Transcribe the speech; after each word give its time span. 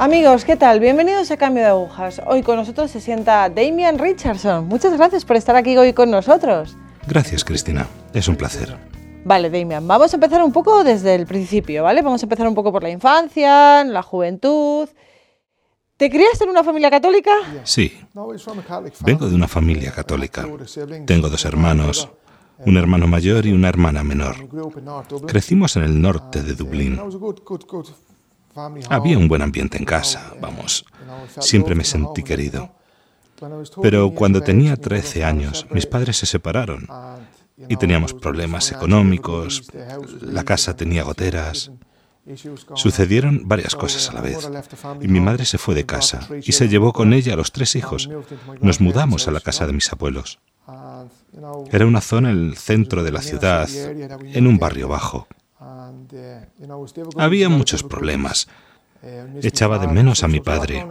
Amigos, 0.00 0.46
¿qué 0.46 0.56
tal? 0.56 0.80
Bienvenidos 0.80 1.30
a 1.30 1.36
Cambio 1.36 1.62
de 1.62 1.68
Agujas. 1.68 2.22
Hoy 2.26 2.42
con 2.42 2.56
nosotros 2.56 2.90
se 2.90 3.02
sienta 3.02 3.50
Damian 3.50 3.98
Richardson. 3.98 4.66
Muchas 4.66 4.94
gracias 4.96 5.26
por 5.26 5.36
estar 5.36 5.56
aquí 5.56 5.76
hoy 5.76 5.92
con 5.92 6.10
nosotros. 6.10 6.74
Gracias, 7.06 7.44
Cristina. 7.44 7.86
Es 8.14 8.26
un 8.26 8.34
placer. 8.34 8.78
Vale, 9.26 9.50
Damian, 9.50 9.86
vamos 9.86 10.10
a 10.14 10.16
empezar 10.16 10.42
un 10.42 10.52
poco 10.52 10.84
desde 10.84 11.14
el 11.14 11.26
principio, 11.26 11.82
¿vale? 11.82 12.00
Vamos 12.00 12.22
a 12.22 12.24
empezar 12.24 12.48
un 12.48 12.54
poco 12.54 12.72
por 12.72 12.82
la 12.82 12.88
infancia, 12.88 13.84
la 13.84 14.02
juventud. 14.02 14.88
¿Te 15.98 16.08
criaste 16.08 16.44
en 16.44 16.50
una 16.50 16.64
familia 16.64 16.90
católica? 16.90 17.32
Sí. 17.64 17.92
Vengo 19.04 19.28
de 19.28 19.34
una 19.34 19.48
familia 19.48 19.92
católica. 19.92 20.48
Tengo 21.04 21.28
dos 21.28 21.44
hermanos, 21.44 22.08
un 22.64 22.78
hermano 22.78 23.06
mayor 23.06 23.44
y 23.44 23.52
una 23.52 23.68
hermana 23.68 24.02
menor. 24.02 24.36
Crecimos 25.26 25.76
en 25.76 25.82
el 25.82 26.00
norte 26.00 26.42
de 26.42 26.54
Dublín. 26.54 26.98
Había 28.88 29.18
un 29.18 29.28
buen 29.28 29.42
ambiente 29.42 29.78
en 29.78 29.84
casa, 29.84 30.34
vamos. 30.40 30.84
Siempre 31.38 31.74
me 31.74 31.84
sentí 31.84 32.22
querido. 32.22 32.74
Pero 33.82 34.10
cuando 34.10 34.42
tenía 34.42 34.76
13 34.76 35.24
años, 35.24 35.66
mis 35.70 35.86
padres 35.86 36.18
se 36.18 36.26
separaron 36.26 36.86
y 37.68 37.76
teníamos 37.76 38.14
problemas 38.14 38.72
económicos, 38.72 39.70
la 40.20 40.44
casa 40.44 40.76
tenía 40.76 41.02
goteras. 41.02 41.70
Sucedieron 42.74 43.42
varias 43.46 43.74
cosas 43.74 44.10
a 44.10 44.12
la 44.12 44.20
vez 44.20 44.48
y 45.00 45.08
mi 45.08 45.20
madre 45.20 45.44
se 45.46 45.58
fue 45.58 45.74
de 45.74 45.86
casa 45.86 46.28
y 46.42 46.52
se 46.52 46.68
llevó 46.68 46.92
con 46.92 47.12
ella 47.12 47.32
a 47.32 47.36
los 47.36 47.50
tres 47.50 47.74
hijos. 47.76 48.08
Nos 48.60 48.80
mudamos 48.80 49.26
a 49.26 49.30
la 49.30 49.40
casa 49.40 49.66
de 49.66 49.72
mis 49.72 49.90
abuelos. 49.92 50.38
Era 51.72 51.86
una 51.86 52.00
zona 52.00 52.30
en 52.30 52.50
el 52.50 52.56
centro 52.56 53.02
de 53.02 53.12
la 53.12 53.22
ciudad, 53.22 53.68
en 53.70 54.46
un 54.46 54.58
barrio 54.58 54.88
bajo. 54.88 55.26
Había 57.16 57.48
muchos 57.48 57.82
problemas. 57.82 58.48
Echaba 59.42 59.78
de 59.78 59.88
menos 59.88 60.22
a 60.24 60.28
mi 60.28 60.40
padre. 60.40 60.86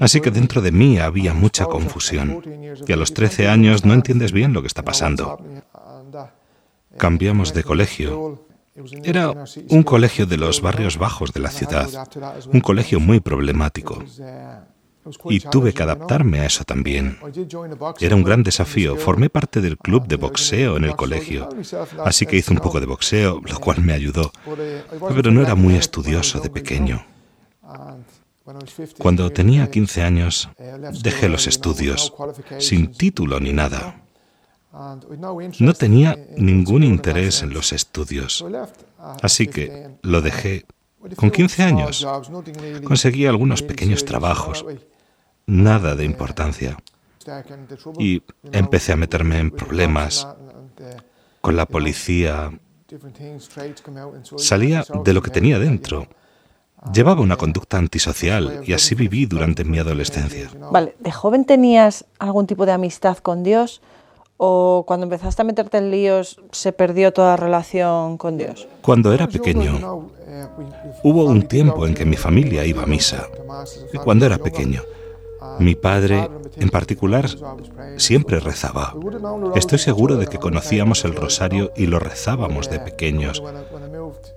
Así 0.00 0.20
que 0.20 0.30
dentro 0.30 0.60
de 0.60 0.72
mí 0.72 0.98
había 0.98 1.34
mucha 1.34 1.66
confusión. 1.66 2.42
Y 2.86 2.92
a 2.92 2.96
los 2.96 3.14
13 3.14 3.48
años 3.48 3.84
no 3.84 3.94
entiendes 3.94 4.32
bien 4.32 4.52
lo 4.52 4.62
que 4.62 4.68
está 4.68 4.82
pasando. 4.82 5.38
Cambiamos 6.96 7.54
de 7.54 7.64
colegio. 7.64 8.46
Era 9.04 9.32
un 9.68 9.82
colegio 9.84 10.26
de 10.26 10.36
los 10.36 10.60
barrios 10.60 10.98
bajos 10.98 11.32
de 11.32 11.40
la 11.40 11.50
ciudad, 11.50 11.88
un 12.52 12.60
colegio 12.60 12.98
muy 12.98 13.20
problemático. 13.20 14.02
Y 15.28 15.40
tuve 15.40 15.72
que 15.72 15.82
adaptarme 15.82 16.40
a 16.40 16.46
eso 16.46 16.64
también. 16.64 17.18
Era 18.00 18.16
un 18.16 18.22
gran 18.22 18.42
desafío. 18.42 18.96
Formé 18.96 19.28
parte 19.30 19.60
del 19.60 19.76
club 19.76 20.06
de 20.06 20.16
boxeo 20.16 20.76
en 20.76 20.84
el 20.84 20.96
colegio. 20.96 21.48
Así 22.04 22.26
que 22.26 22.36
hice 22.36 22.52
un 22.52 22.58
poco 22.58 22.80
de 22.80 22.86
boxeo, 22.86 23.40
lo 23.44 23.60
cual 23.60 23.82
me 23.82 23.92
ayudó. 23.92 24.32
Pero 25.14 25.30
no 25.30 25.42
era 25.42 25.54
muy 25.54 25.76
estudioso 25.76 26.40
de 26.40 26.50
pequeño. 26.50 27.04
Cuando 28.98 29.30
tenía 29.30 29.70
15 29.70 30.02
años, 30.02 30.48
dejé 31.02 31.28
los 31.28 31.46
estudios, 31.46 32.12
sin 32.58 32.92
título 32.92 33.40
ni 33.40 33.52
nada. 33.52 34.02
No 35.60 35.72
tenía 35.72 36.18
ningún 36.36 36.82
interés 36.82 37.42
en 37.42 37.54
los 37.54 37.72
estudios, 37.72 38.44
así 39.22 39.46
que 39.46 39.90
lo 40.02 40.20
dejé. 40.20 40.66
Con 41.16 41.30
15 41.30 41.62
años 41.62 42.06
conseguí 42.84 43.26
algunos 43.26 43.62
pequeños 43.62 44.04
trabajos, 44.04 44.64
nada 45.46 45.94
de 45.94 46.04
importancia, 46.04 46.76
y 47.98 48.22
empecé 48.52 48.92
a 48.92 48.96
meterme 48.96 49.38
en 49.38 49.50
problemas 49.50 50.28
con 51.40 51.56
la 51.56 51.66
policía. 51.66 52.52
Salía 54.36 54.84
de 55.04 55.12
lo 55.12 55.22
que 55.22 55.30
tenía 55.30 55.58
dentro. 55.58 56.06
Llevaba 56.92 57.22
una 57.22 57.36
conducta 57.36 57.78
antisocial 57.78 58.62
y 58.66 58.74
así 58.74 58.94
viví 58.94 59.24
durante 59.24 59.64
mi 59.64 59.78
adolescencia. 59.78 60.50
Vale, 60.70 60.94
¿de 60.98 61.10
joven 61.10 61.46
tenías 61.46 62.04
algún 62.18 62.46
tipo 62.46 62.66
de 62.66 62.72
amistad 62.72 63.16
con 63.18 63.42
Dios? 63.42 63.80
¿O 64.36 64.84
cuando 64.86 65.04
empezaste 65.04 65.40
a 65.42 65.44
meterte 65.44 65.78
en 65.78 65.90
líos 65.90 66.40
se 66.52 66.72
perdió 66.72 67.12
toda 67.12 67.36
relación 67.36 68.18
con 68.18 68.36
Dios? 68.36 68.68
Cuando 68.82 69.14
era 69.14 69.26
pequeño, 69.28 70.10
hubo 71.02 71.24
un 71.24 71.48
tiempo 71.48 71.86
en 71.86 71.94
que 71.94 72.04
mi 72.04 72.16
familia 72.16 72.66
iba 72.66 72.82
a 72.82 72.86
misa. 72.86 73.28
Y 73.92 73.98
cuando 73.98 74.26
era 74.26 74.36
pequeño, 74.36 74.82
mi 75.58 75.74
padre, 75.74 76.28
en 76.56 76.68
particular, 76.70 77.28
siempre 77.96 78.40
rezaba. 78.40 78.94
Estoy 79.54 79.78
seguro 79.78 80.16
de 80.16 80.26
que 80.26 80.38
conocíamos 80.38 81.04
el 81.04 81.14
rosario 81.14 81.72
y 81.76 81.86
lo 81.86 81.98
rezábamos 81.98 82.70
de 82.70 82.80
pequeños. 82.80 83.42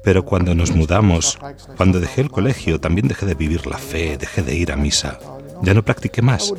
Pero 0.04 0.26
cuando 0.26 0.56
nos 0.56 0.72
mudamos, 0.72 1.38
cuando 1.76 2.00
dejé 2.00 2.22
el 2.22 2.32
colegio, 2.32 2.80
también 2.80 3.08
dejé 3.08 3.26
de 3.26 3.36
vivir 3.36 3.68
la 3.68 3.78
fe, 3.78 4.18
dejé 4.18 4.42
de 4.42 4.56
ir 4.56 4.72
a 4.72 4.76
misa. 4.78 5.20
Ya 5.62 5.74
no 5.74 5.84
practiqué 5.84 6.22
más. 6.22 6.54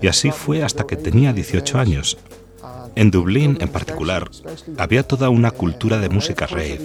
Y 0.00 0.08
así 0.08 0.30
fue 0.30 0.62
hasta 0.62 0.84
que 0.84 0.96
tenía 0.96 1.32
18 1.32 1.78
años. 1.78 2.18
En 2.96 3.10
Dublín, 3.10 3.58
en 3.60 3.68
particular, 3.68 4.30
había 4.78 5.02
toda 5.02 5.28
una 5.28 5.50
cultura 5.50 5.98
de 5.98 6.08
música 6.08 6.46
rave 6.46 6.80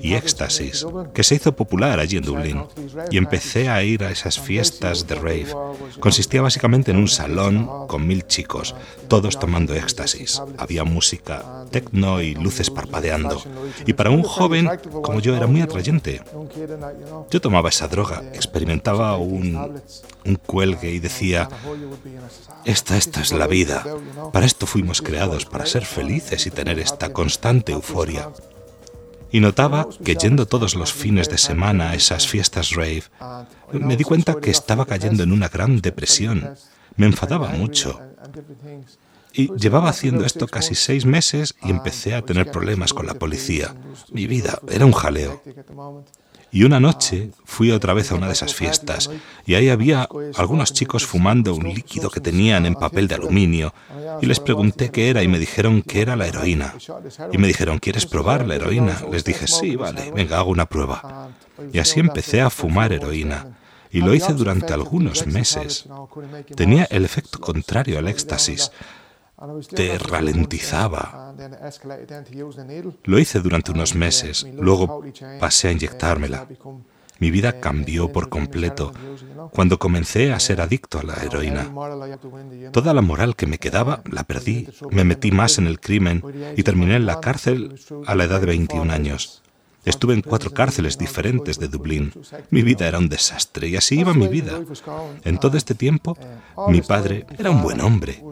y 0.00 0.14
éxtasis 0.14 0.86
que 1.12 1.24
se 1.24 1.34
hizo 1.34 1.56
popular 1.56 1.98
allí 1.98 2.16
en 2.16 2.22
Dublín. 2.22 2.62
Y 3.10 3.16
empecé 3.16 3.68
a 3.68 3.82
ir 3.82 4.04
a 4.04 4.12
esas 4.12 4.38
fiestas 4.38 5.08
de 5.08 5.16
rave. 5.16 5.48
Consistía 5.98 6.42
básicamente 6.42 6.92
en 6.92 6.98
un 6.98 7.08
salón 7.08 7.68
con 7.88 8.06
mil 8.06 8.24
chicos, 8.26 8.76
todos 9.08 9.40
tomando 9.40 9.74
éxtasis. 9.74 10.40
Había 10.58 10.84
música, 10.84 11.64
techno 11.72 12.22
y 12.22 12.34
luces 12.36 12.70
parpadeando. 12.70 13.42
Y 13.84 13.94
para 13.94 14.10
un 14.10 14.22
joven 14.22 14.70
como 15.02 15.18
yo 15.18 15.36
era 15.36 15.48
muy 15.48 15.60
atrayente. 15.60 16.22
Yo 17.30 17.40
tomaba 17.40 17.68
esa 17.68 17.88
droga, 17.88 18.22
experimentaba 18.32 19.16
un, 19.16 19.80
un 20.24 20.34
cuelgue 20.36 20.92
y 20.92 21.00
decía, 21.00 21.48
esta, 22.64 22.96
esta 22.96 23.20
es 23.22 23.32
la 23.32 23.48
vida. 23.48 23.84
Para 24.32 24.46
esto 24.46 24.66
fuimos 24.66 25.02
creados 25.02 25.47
para 25.48 25.66
ser 25.66 25.84
felices 25.84 26.46
y 26.46 26.50
tener 26.50 26.78
esta 26.78 27.12
constante 27.12 27.72
euforia. 27.72 28.30
Y 29.30 29.40
notaba 29.40 29.86
que 30.04 30.14
yendo 30.14 30.46
todos 30.46 30.74
los 30.74 30.92
fines 30.92 31.28
de 31.28 31.38
semana 31.38 31.90
a 31.90 31.94
esas 31.94 32.26
fiestas 32.26 32.70
rave, 32.70 33.04
me 33.72 33.96
di 33.96 34.04
cuenta 34.04 34.36
que 34.40 34.50
estaba 34.50 34.86
cayendo 34.86 35.22
en 35.22 35.32
una 35.32 35.48
gran 35.48 35.80
depresión. 35.80 36.54
Me 36.96 37.06
enfadaba 37.06 37.48
mucho. 37.48 38.00
Y 39.32 39.54
llevaba 39.54 39.90
haciendo 39.90 40.24
esto 40.24 40.46
casi 40.46 40.74
seis 40.74 41.04
meses 41.04 41.54
y 41.62 41.70
empecé 41.70 42.14
a 42.14 42.22
tener 42.22 42.50
problemas 42.50 42.94
con 42.94 43.06
la 43.06 43.14
policía. 43.14 43.74
Mi 44.10 44.26
vida 44.26 44.58
era 44.68 44.86
un 44.86 44.92
jaleo. 44.92 45.42
Y 46.50 46.64
una 46.64 46.80
noche 46.80 47.30
fui 47.44 47.70
otra 47.70 47.92
vez 47.92 48.10
a 48.10 48.14
una 48.14 48.26
de 48.26 48.32
esas 48.32 48.54
fiestas 48.54 49.10
y 49.46 49.54
ahí 49.54 49.68
había 49.68 50.08
algunos 50.36 50.72
chicos 50.72 51.06
fumando 51.06 51.54
un 51.54 51.64
líquido 51.64 52.10
que 52.10 52.20
tenían 52.20 52.64
en 52.64 52.74
papel 52.74 53.06
de 53.06 53.16
aluminio 53.16 53.74
y 54.22 54.26
les 54.26 54.40
pregunté 54.40 54.90
qué 54.90 55.10
era 55.10 55.22
y 55.22 55.28
me 55.28 55.38
dijeron 55.38 55.82
que 55.82 56.00
era 56.00 56.16
la 56.16 56.26
heroína. 56.26 56.74
Y 57.32 57.38
me 57.38 57.46
dijeron, 57.46 57.78
¿quieres 57.78 58.06
probar 58.06 58.46
la 58.46 58.54
heroína? 58.54 59.02
Les 59.12 59.24
dije, 59.24 59.46
sí, 59.46 59.76
vale, 59.76 60.10
venga, 60.12 60.38
hago 60.38 60.50
una 60.50 60.66
prueba. 60.66 61.28
Y 61.72 61.78
así 61.78 62.00
empecé 62.00 62.40
a 62.40 62.50
fumar 62.50 62.92
heroína. 62.92 63.58
Y 63.90 64.00
lo 64.00 64.14
hice 64.14 64.34
durante 64.34 64.72
algunos 64.72 65.26
meses. 65.26 65.86
Tenía 66.54 66.84
el 66.90 67.04
efecto 67.04 67.40
contrario 67.40 67.98
al 67.98 68.08
éxtasis 68.08 68.70
te 69.74 69.98
ralentizaba. 69.98 71.34
Lo 73.04 73.18
hice 73.18 73.40
durante 73.40 73.70
unos 73.72 73.94
meses, 73.94 74.46
luego 74.54 75.02
pasé 75.40 75.68
a 75.68 75.72
inyectármela. 75.72 76.46
Mi 77.20 77.32
vida 77.32 77.60
cambió 77.60 78.12
por 78.12 78.28
completo 78.28 78.92
cuando 79.52 79.78
comencé 79.78 80.32
a 80.32 80.38
ser 80.38 80.60
adicto 80.60 81.00
a 81.00 81.02
la 81.02 81.14
heroína. 81.14 81.68
Toda 82.72 82.94
la 82.94 83.02
moral 83.02 83.34
que 83.34 83.46
me 83.46 83.58
quedaba 83.58 84.02
la 84.10 84.22
perdí, 84.24 84.68
me 84.90 85.04
metí 85.04 85.32
más 85.32 85.58
en 85.58 85.66
el 85.66 85.80
crimen 85.80 86.22
y 86.56 86.62
terminé 86.62 86.96
en 86.96 87.06
la 87.06 87.20
cárcel 87.20 87.74
a 88.06 88.14
la 88.14 88.24
edad 88.24 88.40
de 88.40 88.46
21 88.46 88.92
años. 88.92 89.42
Estuve 89.88 90.12
en 90.12 90.20
cuatro 90.20 90.50
cárceles 90.50 90.98
diferentes 90.98 91.58
de 91.58 91.68
Dublín. 91.68 92.12
Mi 92.50 92.62
vida 92.62 92.86
era 92.86 92.98
un 92.98 93.08
desastre 93.08 93.68
y 93.68 93.76
así 93.76 93.98
iba 94.00 94.12
mi 94.12 94.28
vida. 94.28 94.60
En 95.24 95.38
todo 95.38 95.56
este 95.56 95.74
tiempo, 95.74 96.16
mi 96.68 96.82
padre 96.82 97.24
era 97.38 97.50
un 97.50 97.62
buen 97.62 97.80
hombre. 97.80 98.22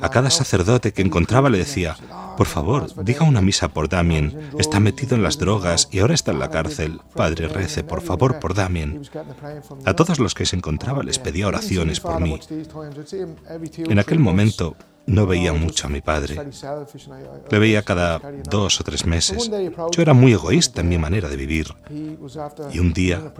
A 0.00 0.08
cada 0.08 0.30
sacerdote 0.30 0.92
que 0.92 1.02
encontraba 1.02 1.50
le 1.50 1.58
decía, 1.58 1.96
por 2.38 2.46
favor, 2.46 3.04
diga 3.04 3.24
una 3.24 3.42
misa 3.42 3.68
por 3.68 3.90
Damien. 3.90 4.50
Está 4.58 4.80
metido 4.80 5.14
en 5.14 5.22
las 5.22 5.36
drogas 5.38 5.88
y 5.92 5.98
ahora 5.98 6.14
está 6.14 6.32
en 6.32 6.38
la 6.38 6.50
cárcel. 6.50 7.00
Padre, 7.14 7.48
rece, 7.48 7.84
por 7.84 8.00
favor, 8.00 8.40
por 8.40 8.54
Damien. 8.54 9.02
A 9.84 9.92
todos 9.92 10.18
los 10.18 10.34
que 10.34 10.46
se 10.46 10.56
encontraba 10.56 11.02
les 11.02 11.18
pedía 11.18 11.48
oraciones 11.48 12.00
por 12.00 12.18
mí. 12.18 12.40
En 13.76 13.98
aquel 13.98 14.20
momento, 14.20 14.74
no 15.06 15.26
veía 15.26 15.52
mucho 15.52 15.86
a 15.86 15.90
mi 15.90 16.00
padre. 16.00 16.36
Le 17.50 17.58
veía 17.58 17.82
cada 17.82 18.20
dos 18.50 18.80
o 18.80 18.84
tres 18.84 19.06
meses. 19.06 19.50
Yo 19.92 20.02
era 20.02 20.14
muy 20.14 20.32
egoísta 20.32 20.80
en 20.80 20.88
mi 20.88 20.98
manera 20.98 21.28
de 21.28 21.36
vivir. 21.36 21.74
Y 22.72 22.78
un 22.78 22.92
día 22.92 23.32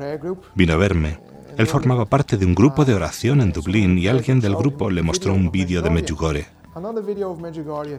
vino 0.55 0.75
a 0.75 0.77
verme. 0.77 1.19
Él 1.57 1.67
formaba 1.67 2.07
parte 2.07 2.37
de 2.37 2.47
un 2.47 2.55
grupo 2.55 2.85
de 2.85 2.95
oración 2.95 3.41
en 3.41 3.53
Dublín 3.53 3.97
y 3.99 4.09
alguien 4.09 4.41
del 4.41 4.57
grupo 4.57 4.91
le 4.91 5.03
mostró 5.03 5.35
un 5.35 5.51
vídeo 5.51 5.83
de 5.83 5.91
Medjugorje. 5.91 6.47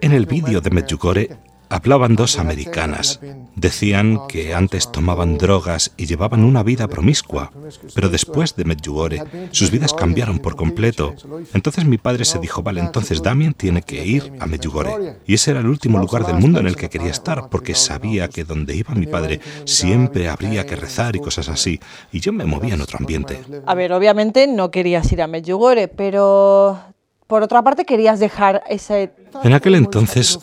En 0.01 0.11
el 0.11 0.25
vídeo 0.25 0.59
de 0.59 0.69
Medjugorje 0.69 1.37
hablaban 1.69 2.15
dos 2.15 2.39
americanas. 2.39 3.19
Decían 3.55 4.19
que 4.27 4.53
antes 4.53 4.91
tomaban 4.91 5.37
drogas 5.37 5.91
y 5.97 6.05
llevaban 6.05 6.43
una 6.43 6.63
vida 6.63 6.87
promiscua, 6.87 7.51
pero 7.93 8.09
después 8.09 8.55
de 8.55 8.65
Medjugorje 8.65 9.23
sus 9.51 9.71
vidas 9.71 9.93
cambiaron 9.93 10.39
por 10.39 10.55
completo. 10.55 11.13
Entonces 11.53 11.85
mi 11.85 11.97
padre 11.97 12.25
se 12.25 12.39
dijo, 12.39 12.63
vale, 12.63 12.81
entonces 12.81 13.21
Damien 13.21 13.53
tiene 13.53 13.81
que 13.81 14.05
ir 14.05 14.33
a 14.39 14.45
Medjugorje. 14.45 15.17
Y 15.25 15.33
ese 15.35 15.51
era 15.51 15.59
el 15.59 15.67
último 15.67 15.99
lugar 15.99 16.25
del 16.25 16.37
mundo 16.37 16.59
en 16.59 16.67
el 16.67 16.75
que 16.75 16.89
quería 16.89 17.11
estar, 17.11 17.49
porque 17.49 17.75
sabía 17.75 18.27
que 18.27 18.43
donde 18.43 18.75
iba 18.75 18.93
mi 18.93 19.07
padre 19.07 19.39
siempre 19.65 20.29
habría 20.29 20.65
que 20.65 20.75
rezar 20.75 21.15
y 21.15 21.19
cosas 21.19 21.49
así. 21.49 21.79
Y 22.11 22.19
yo 22.19 22.33
me 22.33 22.45
movía 22.45 22.75
en 22.75 22.81
otro 22.81 22.97
ambiente. 22.99 23.41
A 23.65 23.75
ver, 23.75 23.93
obviamente 23.93 24.47
no 24.47 24.71
querías 24.71 25.11
ir 25.11 25.21
a 25.21 25.27
Medjugorje, 25.27 25.87
pero 25.87 26.94
por 27.27 27.41
otra 27.43 27.63
parte 27.63 27.85
querías 27.85 28.19
dejar 28.19 28.63
ese... 28.69 29.13
En 29.43 29.53
aquel 29.53 29.75
entonces 29.75 30.39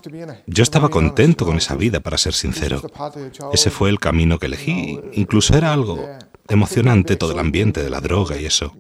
yo 0.46 0.62
estaba 0.62 0.88
contento 0.88 1.46
con 1.46 1.56
esa 1.56 1.76
vida, 1.76 2.00
para 2.00 2.18
ser 2.18 2.34
sincero. 2.34 2.82
Ese 3.52 3.70
fue 3.70 3.90
el 3.90 3.98
camino 3.98 4.38
que 4.38 4.46
elegí. 4.46 5.00
Incluso 5.12 5.56
era 5.56 5.72
algo 5.72 6.04
emocionante 6.48 7.16
todo 7.16 7.32
el 7.32 7.38
ambiente 7.38 7.82
de 7.82 7.90
la 7.90 8.00
droga 8.00 8.36
y 8.36 8.46
eso. 8.46 8.74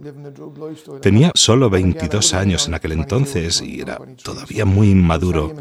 Tenía 1.00 1.30
solo 1.34 1.70
22 1.70 2.34
años 2.34 2.66
en 2.66 2.74
aquel 2.74 2.92
entonces 2.92 3.62
y 3.62 3.80
era 3.80 3.98
todavía 4.22 4.64
muy 4.64 4.90
inmaduro. 4.90 5.54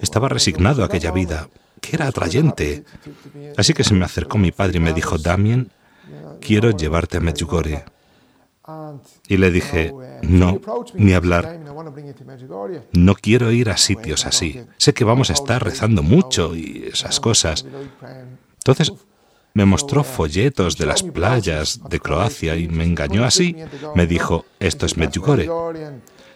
Estaba 0.00 0.28
resignado 0.28 0.82
a 0.82 0.86
aquella 0.86 1.10
vida, 1.10 1.48
que 1.80 1.96
era 1.96 2.06
atrayente. 2.06 2.84
Así 3.56 3.72
que 3.72 3.84
se 3.84 3.94
me 3.94 4.04
acercó 4.04 4.38
mi 4.38 4.52
padre 4.52 4.76
y 4.76 4.80
me 4.80 4.92
dijo, 4.92 5.18
Damien, 5.18 5.70
quiero 6.40 6.70
llevarte 6.70 7.16
a 7.16 7.20
Medjugorje. 7.20 7.84
Y 9.28 9.36
le 9.36 9.50
dije, 9.50 9.92
no, 10.22 10.60
ni 10.94 11.12
hablar. 11.12 11.60
No 12.92 13.14
quiero 13.14 13.50
ir 13.50 13.70
a 13.70 13.76
sitios 13.76 14.26
así. 14.26 14.60
Sé 14.76 14.94
que 14.94 15.04
vamos 15.04 15.30
a 15.30 15.34
estar 15.34 15.62
rezando 15.62 16.02
mucho 16.02 16.54
y 16.54 16.88
esas 16.92 17.20
cosas. 17.20 17.66
Entonces 18.58 18.92
me 19.54 19.64
mostró 19.64 20.04
folletos 20.04 20.76
de 20.78 20.86
las 20.86 21.02
playas 21.02 21.80
de 21.88 22.00
Croacia 22.00 22.56
y 22.56 22.68
me 22.68 22.84
engañó 22.84 23.24
así. 23.24 23.56
Me 23.94 24.06
dijo, 24.06 24.46
esto 24.60 24.86
es 24.86 24.96
Medjugorje. 24.96 25.48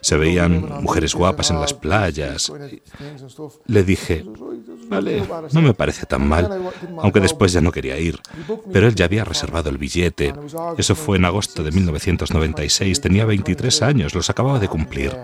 Se 0.01 0.15
veían 0.15 0.81
mujeres 0.81 1.15
guapas 1.15 1.49
en 1.49 1.59
las 1.59 1.73
playas. 1.73 2.51
Le 3.65 3.83
dije, 3.83 4.23
vale, 4.89 5.23
no 5.51 5.61
me 5.61 5.73
parece 5.73 6.05
tan 6.05 6.27
mal, 6.27 6.71
aunque 6.99 7.19
después 7.19 7.51
ya 7.51 7.61
no 7.61 7.71
quería 7.71 7.97
ir. 7.97 8.19
Pero 8.71 8.87
él 8.87 8.95
ya 8.95 9.05
había 9.05 9.25
reservado 9.25 9.69
el 9.69 9.77
billete. 9.77 10.33
Eso 10.77 10.95
fue 10.95 11.17
en 11.17 11.25
agosto 11.25 11.63
de 11.63 11.71
1996. 11.71 13.01
Tenía 13.01 13.25
23 13.25 13.81
años, 13.81 14.13
los 14.13 14.29
acababa 14.29 14.59
de 14.59 14.67
cumplir. 14.67 15.17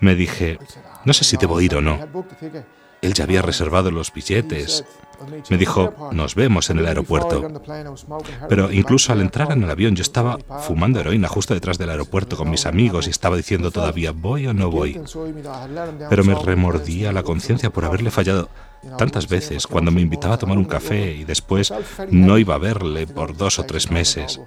Me 0.00 0.14
dije, 0.14 0.58
no 1.04 1.12
sé 1.12 1.24
si 1.24 1.36
debo 1.36 1.60
ir 1.60 1.74
o 1.74 1.80
no. 1.80 1.98
Él 3.06 3.14
ya 3.14 3.24
había 3.24 3.42
reservado 3.42 3.90
los 3.90 4.12
billetes. 4.12 4.84
Me 5.48 5.56
dijo, 5.56 5.94
nos 6.12 6.34
vemos 6.34 6.68
en 6.70 6.78
el 6.78 6.86
aeropuerto. 6.86 7.62
Pero 8.48 8.70
incluso 8.70 9.12
al 9.12 9.20
entrar 9.20 9.52
en 9.52 9.62
el 9.62 9.70
avión 9.70 9.94
yo 9.94 10.02
estaba 10.02 10.38
fumando 10.66 11.00
heroína 11.00 11.28
justo 11.28 11.54
detrás 11.54 11.78
del 11.78 11.90
aeropuerto 11.90 12.36
con 12.36 12.50
mis 12.50 12.66
amigos 12.66 13.06
y 13.06 13.10
estaba 13.10 13.36
diciendo 13.36 13.70
todavía, 13.70 14.12
¿voy 14.12 14.46
o 14.46 14.54
no 14.54 14.70
voy? 14.70 15.00
Pero 16.10 16.24
me 16.24 16.34
remordía 16.34 17.12
la 17.12 17.22
conciencia 17.22 17.70
por 17.70 17.84
haberle 17.84 18.10
fallado 18.10 18.48
tantas 18.98 19.28
veces 19.28 19.66
cuando 19.66 19.90
me 19.90 20.00
invitaba 20.00 20.34
a 20.34 20.38
tomar 20.38 20.58
un 20.58 20.64
café 20.64 21.12
y 21.12 21.24
después 21.24 21.72
no 22.10 22.38
iba 22.38 22.56
a 22.56 22.58
verle 22.58 23.06
por 23.06 23.36
dos 23.36 23.58
o 23.58 23.64
tres 23.64 23.90
meses. 23.90 24.40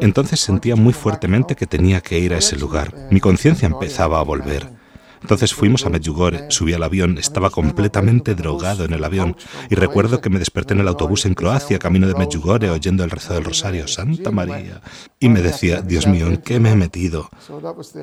Entonces 0.00 0.40
sentía 0.40 0.76
muy 0.76 0.92
fuertemente 0.92 1.56
que 1.56 1.66
tenía 1.66 2.00
que 2.00 2.18
ir 2.18 2.34
a 2.34 2.38
ese 2.38 2.56
lugar. 2.56 2.94
Mi 3.10 3.20
conciencia 3.20 3.66
empezaba 3.66 4.20
a 4.20 4.24
volver. 4.24 4.77
Entonces 5.22 5.54
fuimos 5.54 5.84
a 5.86 5.90
Medjugorje, 5.90 6.46
subí 6.48 6.72
al 6.74 6.82
avión, 6.82 7.18
estaba 7.18 7.50
completamente 7.50 8.34
drogado 8.34 8.84
en 8.84 8.92
el 8.92 9.04
avión 9.04 9.36
y 9.70 9.74
recuerdo 9.74 10.20
que 10.20 10.30
me 10.30 10.38
desperté 10.38 10.74
en 10.74 10.80
el 10.80 10.88
autobús 10.88 11.26
en 11.26 11.34
Croacia, 11.34 11.78
camino 11.78 12.06
de 12.06 12.14
Medjugorje, 12.14 12.70
oyendo 12.70 13.04
el 13.04 13.10
rezo 13.10 13.34
del 13.34 13.44
rosario, 13.44 13.88
Santa 13.88 14.30
María, 14.30 14.80
y 15.20 15.28
me 15.28 15.42
decía, 15.42 15.82
Dios 15.82 16.06
mío, 16.06 16.26
¿en 16.26 16.38
qué 16.38 16.60
me 16.60 16.72
he 16.72 16.76
metido? 16.76 17.28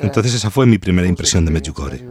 Entonces 0.02 0.34
esa 0.34 0.50
fue 0.50 0.66
mi 0.66 0.78
primera 0.78 1.08
impresión 1.08 1.46
de 1.46 1.52
Medjugorje. 1.52 2.06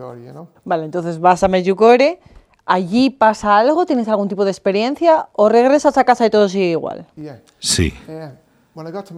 Vale, 0.64 0.84
entonces 0.84 1.20
vas 1.20 1.42
a 1.42 1.48
Medjugorje, 1.48 2.20
allí 2.66 3.10
pasa 3.10 3.58
algo, 3.58 3.86
tienes 3.86 4.08
algún 4.08 4.28
tipo 4.28 4.44
de 4.44 4.50
experiencia 4.50 5.28
o 5.32 5.48
regresas 5.48 5.98
a 5.98 6.04
casa 6.04 6.26
y 6.26 6.30
todo 6.30 6.48
sigue 6.48 6.70
igual. 6.70 7.06
Sí. 7.58 7.92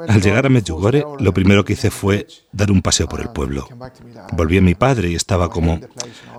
Al 0.08 0.20
llegar 0.20 0.44
a 0.44 0.48
Medjugorje, 0.50 1.02
lo 1.18 1.32
primero 1.32 1.64
que 1.64 1.72
hice 1.72 1.90
fue 1.90 2.26
dar 2.52 2.70
un 2.70 2.82
paseo 2.82 3.08
por 3.08 3.20
el 3.20 3.30
pueblo. 3.30 3.66
Volví 4.32 4.58
a 4.58 4.62
mi 4.62 4.74
padre 4.74 5.10
y 5.10 5.14
estaba 5.14 5.48
como... 5.48 5.80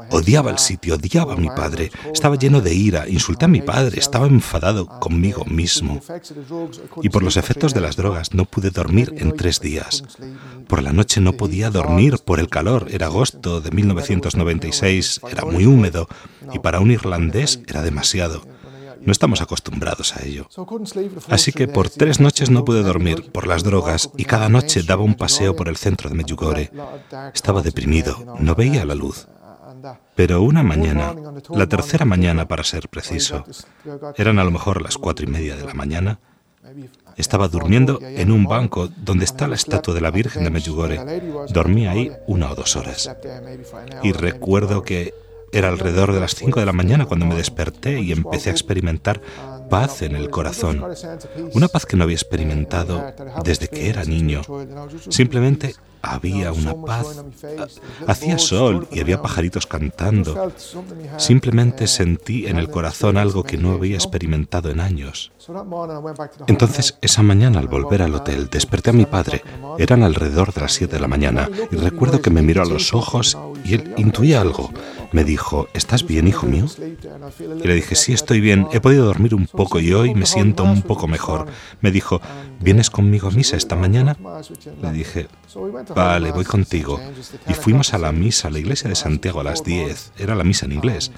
Odiaba 0.10 0.52
el 0.52 0.60
sitio, 0.60 0.96
odiaba 0.96 1.34
a 1.34 1.38
mi 1.38 1.50
padre. 1.50 1.92
Estaba 2.14 2.38
lleno 2.38 2.62
de 2.62 2.74
ira, 2.74 3.10
insulté 3.10 3.46
a 3.46 3.50
mi 3.50 3.62
padre, 3.62 4.00
estaba 4.00 4.28
enfadado 4.28 4.88
conmigo 5.00 5.44
mismo. 5.46 6.00
Y 7.02 7.10
por 7.10 7.24
los 7.24 7.38
efectos 7.38 7.74
de 7.74 7.82
las 7.82 7.96
drogas 7.96 8.34
no 8.34 8.46
pude 8.46 8.70
dormir 8.70 9.14
en 9.18 9.36
tres 9.36 9.60
días. 9.60 10.04
Por 10.68 10.84
la 10.84 10.94
noche 10.94 11.20
no 11.20 11.34
podía 11.34 11.72
dormir 11.72 12.20
por 12.24 12.40
el 12.40 12.50
calor. 12.50 12.88
Era 12.90 13.08
agosto 13.08 13.62
de 13.62 13.72
1996, 13.72 15.22
era 15.30 15.44
muy 15.44 15.66
húmedo 15.66 16.08
y 16.54 16.60
para 16.60 16.80
un 16.80 16.92
irlandés 16.92 17.60
era 17.68 17.82
demasiado. 17.82 18.57
No 19.08 19.14
estamos 19.14 19.40
acostumbrados 19.40 20.18
a 20.18 20.26
ello. 20.26 20.50
Así 21.30 21.54
que 21.54 21.70
por 21.70 21.90
tres 21.90 22.20
noches 22.20 22.50
no 22.50 22.66
pude 22.66 22.84
dormir 22.84 23.32
por 23.32 23.48
las 23.48 23.64
drogas 23.64 24.10
y 24.18 24.26
cada 24.26 24.50
noche 24.50 24.84
daba 24.84 25.02
un 25.02 25.16
paseo 25.16 25.56
por 25.56 25.70
el 25.70 25.78
centro 25.78 26.10
de 26.10 26.16
Medjugorje. 26.16 26.72
Estaba 27.34 27.62
deprimido, 27.62 28.36
no 28.38 28.54
veía 28.54 28.84
la 28.84 28.96
luz. 28.96 29.26
Pero 30.14 30.42
una 30.42 30.62
mañana, 30.62 31.16
la 31.52 31.68
tercera 31.68 32.04
mañana 32.04 32.50
para 32.50 32.66
ser 32.66 32.90
preciso, 32.90 33.46
eran 34.18 34.40
a 34.40 34.44
lo 34.44 34.52
mejor 34.52 34.82
las 34.82 34.98
cuatro 34.98 35.26
y 35.26 35.30
media 35.30 35.56
de 35.56 35.64
la 35.64 35.74
mañana, 35.74 36.20
estaba 37.16 37.48
durmiendo 37.48 38.00
en 38.02 38.30
un 38.30 38.44
banco 38.44 38.90
donde 38.90 39.24
está 39.24 39.48
la 39.48 39.56
estatua 39.56 39.94
de 39.94 40.02
la 40.02 40.12
Virgen 40.12 40.44
de 40.44 40.50
Medjugorje. 40.50 41.00
Dormí 41.48 41.88
ahí 41.88 42.12
una 42.28 42.52
o 42.52 42.56
dos 42.56 42.76
horas. 42.76 43.10
Y 44.04 44.12
recuerdo 44.12 44.82
que 44.82 45.14
era 45.58 45.70
alrededor 45.70 46.14
de 46.14 46.20
las 46.20 46.36
5 46.36 46.60
de 46.60 46.66
la 46.66 46.74
mañana 46.74 47.06
cuando 47.06 47.26
me 47.26 47.36
desperté 47.36 48.00
y 48.00 48.12
empecé 48.12 48.50
a 48.50 48.52
experimentar 48.52 49.22
paz 49.70 50.02
en 50.02 50.16
el 50.16 50.30
corazón. 50.30 50.84
Una 51.54 51.68
paz 51.68 51.86
que 51.86 51.98
no 51.98 52.04
había 52.04 52.16
experimentado 52.16 53.14
desde 53.44 53.68
que 53.68 53.90
era 53.90 54.04
niño. 54.04 54.42
Simplemente 55.10 55.76
había 56.02 56.52
una 56.52 56.74
paz. 56.76 57.24
Hacía 58.08 58.38
sol 58.38 58.88
y 58.92 59.00
había 59.00 59.22
pajaritos 59.22 59.66
cantando. 59.66 60.52
Simplemente 61.18 61.88
sentí 61.88 62.48
en 62.48 62.58
el 62.58 62.70
corazón 62.70 63.18
algo 63.18 63.44
que 63.44 63.58
no 63.58 63.72
había 63.72 63.96
experimentado 63.96 64.70
en 64.70 64.80
años. 64.80 65.32
Entonces, 66.48 66.98
esa 67.02 67.24
mañana 67.24 67.60
al 67.60 67.68
volver 67.68 68.02
al 68.02 68.16
hotel, 68.16 68.50
desperté 68.50 68.90
a 68.90 68.94
mi 68.94 69.06
padre. 69.06 69.44
Eran 69.78 70.04
alrededor 70.04 70.54
de 70.54 70.62
las 70.62 70.74
7 70.74 70.96
de 70.96 71.02
la 71.02 71.08
mañana 71.08 71.50
y 71.72 71.76
recuerdo 71.76 72.22
que 72.22 72.30
me 72.30 72.42
miró 72.42 72.64
a 72.64 72.66
los 72.66 72.94
ojos 72.94 73.38
y 73.64 73.76
él 73.76 73.94
intuía 73.98 74.42
algo. 74.42 74.72
Me 75.12 75.24
dijo, 75.24 75.68
¿estás 75.74 76.06
bien, 76.06 76.28
hijo 76.28 76.46
mío? 76.48 76.66
Y 77.40 77.68
le 77.68 77.76
dije, 77.76 77.96
sí, 77.96 78.14
estoy 78.14 78.42
bien. 78.42 78.68
He 78.72 78.82
podido 78.82 79.06
dormir 79.06 79.34
un 79.36 79.48
poco 79.48 79.80
y 79.80 79.94
hoy 79.94 80.14
me 80.14 80.26
siento 80.26 80.64
un 80.64 80.82
poco 80.82 81.08
mejor. 81.08 81.48
Me 81.82 81.92
dijo, 81.92 82.22
¿vienes 82.60 82.90
conmigo 82.90 83.30
a 83.30 83.32
misa 83.32 83.56
esta 83.56 83.76
mañana? 83.76 84.18
Le 84.82 84.92
dije, 84.92 85.28
Vale, 85.98 86.32
voy 86.32 86.46
contigo. 86.46 87.00
Y 87.48 87.54
fuimos 87.54 87.94
a 87.94 87.98
la 87.98 88.12
misa, 88.12 88.48
a 88.48 88.52
la 88.52 88.60
iglesia 88.60 88.90
de 88.90 88.96
Santiago 88.96 89.42
a 89.42 89.44
las 89.44 89.64
10. 89.64 90.14
Era 90.18 90.36
la 90.36 90.44
misa 90.44 90.66
en 90.66 90.74
inglés. 90.74 91.12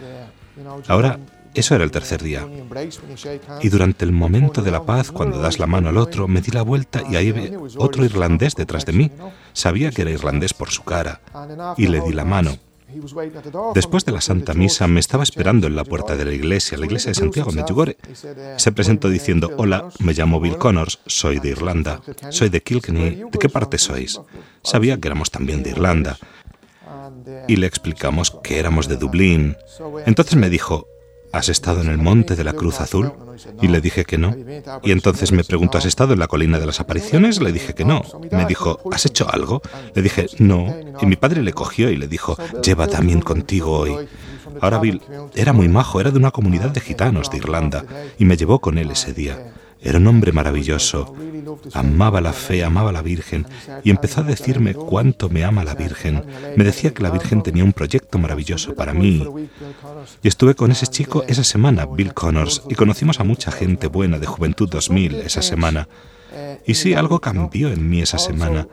Ahora, 0.88 1.20
eso 1.54 1.76
era 1.76 1.84
el 1.84 1.92
tercer 1.92 2.22
día. 2.22 2.48
Y 3.62 3.70
durante 3.70 4.06
el 4.06 4.12
momento 4.12 4.62
de 4.62 4.72
la 4.72 4.86
paz, 4.86 5.12
cuando 5.12 5.40
das 5.40 5.60
la 5.60 5.68
mano 5.68 5.90
al 5.90 5.98
otro, 5.98 6.28
me 6.28 6.42
di 6.42 6.52
la 6.52 6.62
vuelta 6.62 7.04
y 7.10 7.16
ahí 7.16 7.30
había 7.30 7.60
otro 7.78 8.06
irlandés 8.06 8.56
detrás 8.56 8.86
de 8.86 8.94
mí. 8.94 9.12
Sabía 9.54 9.92
que 9.92 10.04
era 10.04 10.12
irlandés 10.12 10.54
por 10.54 10.70
su 10.70 10.84
cara. 10.84 11.22
Y 11.78 11.88
le 11.88 12.02
di 12.02 12.14
la 12.14 12.26
mano. 12.26 12.58
Después 13.76 14.06
de 14.06 14.12
la 14.12 14.22
Santa 14.22 14.54
Misa 14.54 14.88
me 14.88 15.00
estaba 15.00 15.24
esperando 15.24 15.68
en 15.68 15.76
la 15.76 15.84
puerta 15.84 16.16
de 16.16 16.26
la 16.26 16.34
iglesia, 16.34 16.78
la 16.78 16.86
iglesia 16.86 17.12
de 17.12 17.16
Santiago, 17.16 17.52
Medjugorje. 17.52 17.98
Se 18.58 18.72
presentó 18.72 19.10
diciendo, 19.10 19.52
hola, 19.58 19.90
me 20.00 20.14
llamo 20.14 20.40
Bill 20.40 20.58
Connors, 20.58 21.00
soy 21.06 21.40
de 21.40 21.50
Irlanda, 21.50 22.02
soy 22.30 22.50
de 22.50 22.62
Kilkenny, 22.62 23.24
¿de 23.32 23.40
qué 23.40 23.50
parte 23.50 23.78
sois? 23.78 24.20
Sabía 24.64 24.98
que 24.98 25.08
éramos 25.08 25.32
también 25.32 25.64
de 25.64 25.72
Irlanda. 25.72 26.18
Y 27.48 27.58
le 27.58 27.68
explicamos 27.68 28.32
que 28.44 28.60
éramos 28.60 28.88
de 28.88 28.98
Dublín. 28.98 29.56
Entonces 30.06 30.36
me 30.36 30.50
dijo, 30.50 30.88
¿Has 31.32 31.50
estado 31.50 31.82
en 31.82 31.90
el 31.90 31.98
monte 31.98 32.36
de 32.36 32.44
la 32.44 32.54
Cruz 32.54 32.82
Azul? 32.82 33.12
Y 33.62 33.68
le 33.68 33.82
dije 33.82 34.04
que 34.06 34.18
no. 34.18 34.36
Y 34.84 34.92
entonces 34.92 35.32
me 35.32 35.44
preguntó, 35.44 35.78
¿has 35.78 35.86
estado 35.86 36.14
en 36.14 36.20
la 36.20 36.28
colina 36.28 36.60
de 36.60 36.66
las 36.66 36.80
apariciones? 36.80 37.42
Le 37.42 37.52
dije 37.52 37.74
que 37.74 37.86
no. 37.86 38.02
Me 38.32 38.46
dijo, 38.46 38.80
¿has 38.92 39.06
hecho 39.06 39.30
algo? 39.30 39.62
Le 39.94 40.02
dije, 40.02 40.28
no. 40.40 40.76
Y 41.02 41.06
mi 41.06 41.16
padre 41.16 41.44
le 41.44 41.54
cogió 41.54 41.90
y 41.90 41.98
le 41.98 42.08
dijo, 42.08 42.38
lleva 42.64 42.88
también 42.88 43.22
contigo 43.22 43.78
hoy. 43.78 43.96
Ahora 44.62 44.80
Bill 44.80 45.02
era 45.36 45.54
muy 45.54 45.68
majo, 45.70 46.02
era 46.02 46.12
de 46.12 46.18
una 46.18 46.32
comunidad 46.32 46.72
de 46.72 46.82
gitanos 46.82 47.30
de 47.30 47.38
Irlanda, 47.38 47.86
y 48.18 48.26
me 48.26 48.36
llevó 48.36 48.60
con 48.60 48.78
él 48.78 48.92
ese 48.92 49.14
día. 49.14 49.54
Era 49.82 49.98
un 49.98 50.08
hombre 50.08 50.32
maravilloso. 50.32 51.16
Amaba 51.74 52.22
la 52.22 52.34
fe, 52.34 52.64
amaba 52.64 52.92
la 52.92 53.02
Virgen 53.02 53.46
y 53.84 53.90
empezó 53.90 54.22
a 54.22 54.24
decirme 54.24 54.74
cuánto 54.74 55.30
me 55.30 55.44
ama 55.44 55.64
la 55.64 55.76
Virgen. 55.76 56.24
Me 56.56 56.64
decía 56.64 56.94
que 56.94 57.04
la 57.04 57.12
Virgen 57.12 57.42
tenía 57.42 57.64
un 57.64 57.74
proyecto 57.74 58.18
maravilloso 58.18 58.76
para 58.76 58.94
mí. 58.94 59.26
Y 60.22 60.28
estuve 60.28 60.56
con 60.56 60.72
ese 60.72 60.88
chico 60.88 61.24
esa 61.28 61.44
semana, 61.44 61.86
Bill 61.86 62.14
Connors, 62.14 62.64
y 62.70 62.76
conocimos 62.76 63.20
a 63.20 63.24
mucha 63.24 63.52
gente 63.52 63.88
buena 63.88 64.20
de 64.20 64.28
Juventud 64.28 64.70
2000 64.70 65.16
esa 65.22 65.42
semana. 65.42 65.88
Y 66.66 66.76
sí, 66.76 66.94
algo 66.94 67.20
cambió 67.20 67.72
en 67.72 67.90
mí 67.90 68.02
esa 68.02 68.18
semana. 68.18 68.68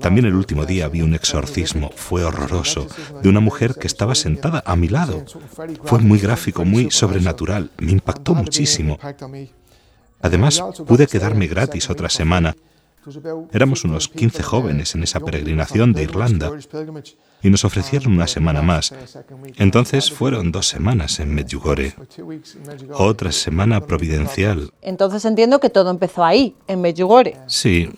También 0.00 0.26
el 0.26 0.34
último 0.34 0.64
día 0.64 0.88
vi 0.88 1.02
un 1.02 1.14
exorcismo, 1.14 1.90
fue 1.94 2.24
horroroso, 2.24 2.86
de 3.22 3.28
una 3.28 3.40
mujer 3.40 3.74
que 3.74 3.86
estaba 3.86 4.14
sentada 4.14 4.62
a 4.64 4.76
mi 4.76 4.88
lado. 4.88 5.24
Fue 5.84 5.98
muy 5.98 6.18
gráfico, 6.18 6.64
muy 6.64 6.90
sobrenatural, 6.90 7.70
me 7.78 7.92
impactó 7.92 8.34
muchísimo. 8.34 8.98
Además, 10.20 10.62
pude 10.86 11.06
quedarme 11.06 11.46
gratis 11.46 11.90
otra 11.90 12.08
semana. 12.08 12.56
Éramos 13.52 13.84
unos 13.84 14.08
15 14.08 14.42
jóvenes 14.42 14.94
en 14.94 15.02
esa 15.02 15.20
peregrinación 15.20 15.92
de 15.92 16.02
Irlanda 16.02 16.50
y 17.42 17.50
nos 17.50 17.64
ofrecieron 17.64 18.12
una 18.12 18.26
semana 18.26 18.62
más. 18.62 18.92
Entonces 19.56 20.10
fueron 20.10 20.50
dos 20.52 20.66
semanas 20.66 21.20
en 21.20 21.34
Medjugorje, 21.34 21.94
otra 22.92 23.32
semana 23.32 23.80
providencial. 23.80 24.70
Entonces 24.82 25.24
entiendo 25.24 25.60
que 25.60 25.70
todo 25.70 25.90
empezó 25.90 26.24
ahí, 26.24 26.56
en 26.66 26.80
Medjugorje. 26.80 27.36
Sí, 27.46 27.88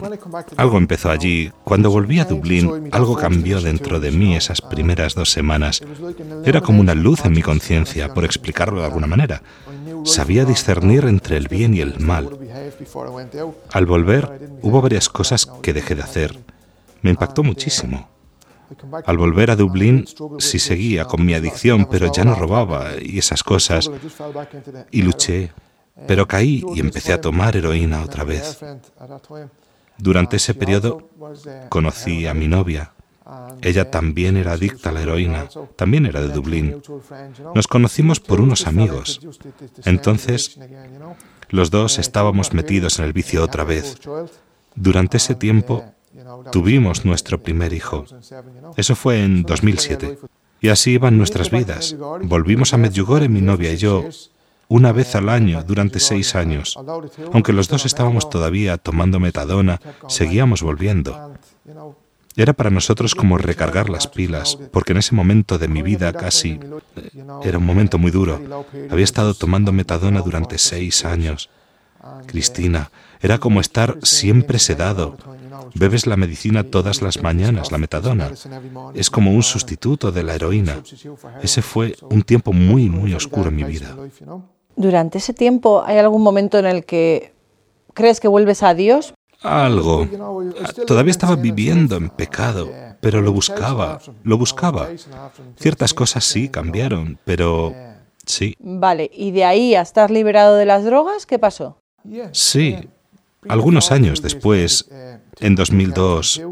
algo 0.57 0.79
empezó 0.79 1.11
allí. 1.11 1.51
Cuando 1.65 1.91
volví 1.91 2.19
a 2.19 2.25
Dublín, 2.25 2.91
algo 2.93 3.17
cambió 3.17 3.61
dentro 3.61 4.01
de 4.01 4.11
mí 4.11 4.37
esas 4.37 4.61
primeras 4.61 5.15
dos 5.15 5.31
semanas. 5.31 5.81
Era 6.45 6.61
como 6.61 6.81
una 6.81 6.95
luz 6.95 7.25
en 7.25 7.33
mi 7.33 7.43
conciencia, 7.43 8.13
por 8.13 8.25
explicarlo 8.25 8.81
de 8.81 8.87
alguna 8.87 9.07
manera. 9.07 9.43
Sabía 10.05 10.45
discernir 10.45 11.05
entre 11.05 11.37
el 11.37 11.49
bien 11.49 11.75
y 11.75 11.81
el 11.81 12.01
mal. 12.01 12.31
Al 13.73 13.87
volver, 13.87 14.51
hubo 14.63 14.81
varias 14.81 15.09
cosas 15.09 15.47
que 15.63 15.73
dejé 15.73 15.95
de 15.95 16.03
hacer. 16.03 16.39
Me 17.03 17.11
impactó 17.11 17.43
muchísimo. 17.43 18.09
Al 19.05 19.19
volver 19.19 19.51
a 19.51 19.57
Dublín, 19.57 20.07
sí 20.39 20.59
seguía 20.59 21.05
con 21.05 21.25
mi 21.25 21.35
adicción, 21.35 21.87
pero 21.87 22.13
ya 22.13 22.25
no 22.25 22.35
robaba 22.35 22.91
y 23.01 23.19
esas 23.19 23.43
cosas. 23.43 23.91
Y 24.91 25.03
luché, 25.03 25.53
pero 26.07 26.29
caí 26.29 26.65
y 26.75 26.81
empecé 26.81 27.13
a 27.13 27.21
tomar 27.21 27.57
heroína 27.57 28.03
otra 28.03 28.25
vez. 28.25 28.61
Durante 29.99 30.37
ese 30.37 30.55
periodo 30.55 31.11
conocí 31.69 32.27
a 32.27 32.35
mi 32.35 32.49
novia. 32.49 32.93
Ella 33.63 33.91
también 33.91 34.37
era 34.37 34.53
adicta 34.53 34.91
a 34.91 34.93
la 34.93 35.03
heroína, 35.03 35.49
también 35.77 36.07
era 36.07 36.21
de 36.21 36.29
Dublín. 36.29 36.83
Nos 37.55 37.67
conocimos 37.67 38.21
por 38.21 38.41
unos 38.41 38.67
amigos. 38.67 39.21
Entonces, 39.85 40.59
los 41.49 41.71
dos 41.71 41.99
estábamos 41.99 42.53
metidos 42.53 42.99
en 42.99 43.05
el 43.05 43.13
vicio 43.13 43.43
otra 43.45 43.65
vez. 43.65 43.99
Durante 44.75 45.17
ese 45.17 45.35
tiempo 45.35 45.85
Tuvimos 46.53 47.05
nuestro 47.05 47.43
primer 47.43 47.73
hijo. 47.73 48.05
Eso 48.77 48.97
fue 48.97 49.23
en 49.23 49.43
2007. 49.43 50.19
Y 50.61 50.69
así 50.69 50.93
iban 50.93 51.17
nuestras 51.17 51.51
vidas. 51.51 51.97
Volvimos 52.23 52.75
a 52.75 52.77
Medjugorje, 52.77 53.29
mi 53.29 53.41
novia 53.41 53.73
y 53.73 53.77
yo, 53.77 54.05
una 54.69 54.93
vez 54.93 55.15
al 55.15 55.29
año 55.29 55.63
durante 55.63 56.01
seis 56.01 56.35
años. 56.35 56.79
Aunque 57.33 57.53
los 57.53 57.69
dos 57.69 57.87
estábamos 57.87 58.29
todavía 58.29 58.77
tomando 58.77 59.21
metadona, 59.21 59.81
seguíamos 60.09 60.63
volviendo. 60.63 61.35
Era 62.37 62.53
para 62.53 62.71
nosotros 62.71 63.15
como 63.15 63.39
recargar 63.39 63.91
las 63.91 64.07
pilas, 64.07 64.59
porque 64.73 64.93
en 64.93 64.99
ese 64.99 65.15
momento 65.15 65.59
de 65.59 65.69
mi 65.69 65.83
vida 65.83 66.13
casi 66.13 66.61
era 67.43 67.59
un 67.59 67.67
momento 67.67 67.99
muy 67.99 68.11
duro. 68.11 68.41
Había 68.91 69.05
estado 69.05 69.35
tomando 69.35 69.73
metadona 69.73 70.21
durante 70.21 70.59
seis 70.59 71.05
años. 71.05 71.51
Cristina, 72.27 72.91
era 73.21 73.39
como 73.39 73.61
estar 73.61 73.99
siempre 74.03 74.59
sedado, 74.59 75.17
Bebes 75.75 76.07
la 76.07 76.17
medicina 76.17 76.65
todas 76.65 77.03
las 77.03 77.23
mañanas, 77.23 77.71
la 77.71 77.79
metadona. 77.79 78.31
Es 78.95 79.11
como 79.11 79.33
un 79.33 79.43
sustituto 79.43 80.11
de 80.13 80.23
la 80.23 80.35
heroína. 80.35 80.83
Ese 81.43 81.63
fue 81.63 81.97
un 82.11 82.23
tiempo 82.23 82.53
muy, 82.53 82.89
muy 82.89 83.15
oscuro 83.15 83.49
en 83.49 83.57
mi 83.57 83.65
vida. 83.65 83.97
Durante 84.77 85.19
ese 85.19 85.35
tiempo, 85.35 85.83
¿hay 85.85 85.99
algún 85.99 86.23
momento 86.23 86.59
en 86.59 86.67
el 86.67 86.85
que 86.85 87.35
crees 87.95 88.21
que 88.21 88.29
vuelves 88.29 88.63
a 88.63 88.75
Dios? 88.75 89.15
Algo. 89.43 90.07
Todavía 90.87 91.11
estaba 91.11 91.37
viviendo 91.37 91.97
en 91.97 92.11
pecado, 92.11 92.71
pero 93.01 93.23
lo 93.23 93.33
buscaba, 93.33 94.01
lo 94.23 94.37
buscaba. 94.37 94.89
Ciertas 95.57 95.95
cosas 95.95 96.25
sí 96.25 96.49
cambiaron, 96.49 97.19
pero 97.25 97.75
sí. 98.27 98.55
Vale, 98.59 99.11
¿y 99.13 99.31
de 99.31 99.45
ahí 99.45 99.75
a 99.75 99.81
estar 99.81 100.11
liberado 100.11 100.57
de 100.57 100.67
las 100.67 100.85
drogas, 100.85 101.27
qué 101.27 101.39
pasó? 101.39 101.79
Sí. 102.33 102.77
Algunos 103.49 103.91
años 103.91 104.21
después, 104.21 104.91
en 105.41 105.55
2002, 105.55 106.43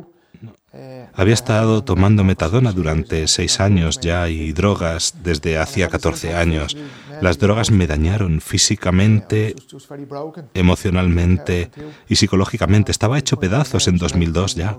había 1.14 1.34
estado 1.34 1.82
tomando 1.82 2.24
metadona 2.24 2.72
durante 2.72 3.26
seis 3.26 3.58
años 3.58 4.00
ya 4.00 4.28
y 4.28 4.52
drogas 4.52 5.14
desde 5.22 5.58
hacía 5.58 5.88
14 5.88 6.34
años. 6.34 6.76
Las 7.22 7.38
drogas 7.38 7.70
me 7.70 7.86
dañaron 7.86 8.40
físicamente, 8.40 9.56
emocionalmente 10.54 11.70
y 12.08 12.16
psicológicamente. 12.16 12.92
Estaba 12.92 13.18
hecho 13.18 13.40
pedazos 13.40 13.88
en 13.88 13.96
2002 13.96 14.54
ya. 14.56 14.76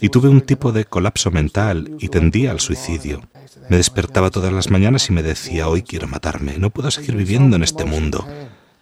Y 0.00 0.08
tuve 0.08 0.28
un 0.28 0.40
tipo 0.40 0.72
de 0.72 0.84
colapso 0.84 1.30
mental 1.30 1.96
y 2.00 2.08
tendía 2.08 2.50
al 2.50 2.60
suicidio. 2.60 3.22
Me 3.70 3.76
despertaba 3.76 4.30
todas 4.30 4.52
las 4.52 4.70
mañanas 4.70 5.08
y 5.08 5.12
me 5.12 5.22
decía, 5.22 5.68
hoy 5.68 5.82
quiero 5.82 6.08
matarme, 6.08 6.58
no 6.58 6.70
puedo 6.70 6.90
seguir 6.90 7.14
viviendo 7.16 7.56
en 7.56 7.62
este 7.62 7.84
mundo. 7.84 8.26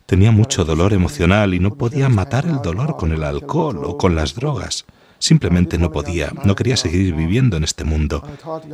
Tenía 0.06 0.32
mucho 0.32 0.64
dolor 0.64 0.92
emocional 0.92 1.54
y 1.54 1.60
no 1.60 1.76
podía 1.76 2.08
matar 2.08 2.46
el 2.46 2.60
dolor 2.62 2.96
con 2.96 3.12
el 3.12 3.24
alcohol 3.24 3.84
o 3.84 3.96
con 3.96 4.14
las 4.14 4.34
drogas. 4.34 4.84
Simplemente 5.24 5.78
no 5.78 5.90
podía, 5.90 6.30
no 6.44 6.54
quería 6.54 6.76
seguir 6.76 7.14
viviendo 7.14 7.56
en 7.56 7.64
este 7.64 7.82
mundo. 7.82 8.22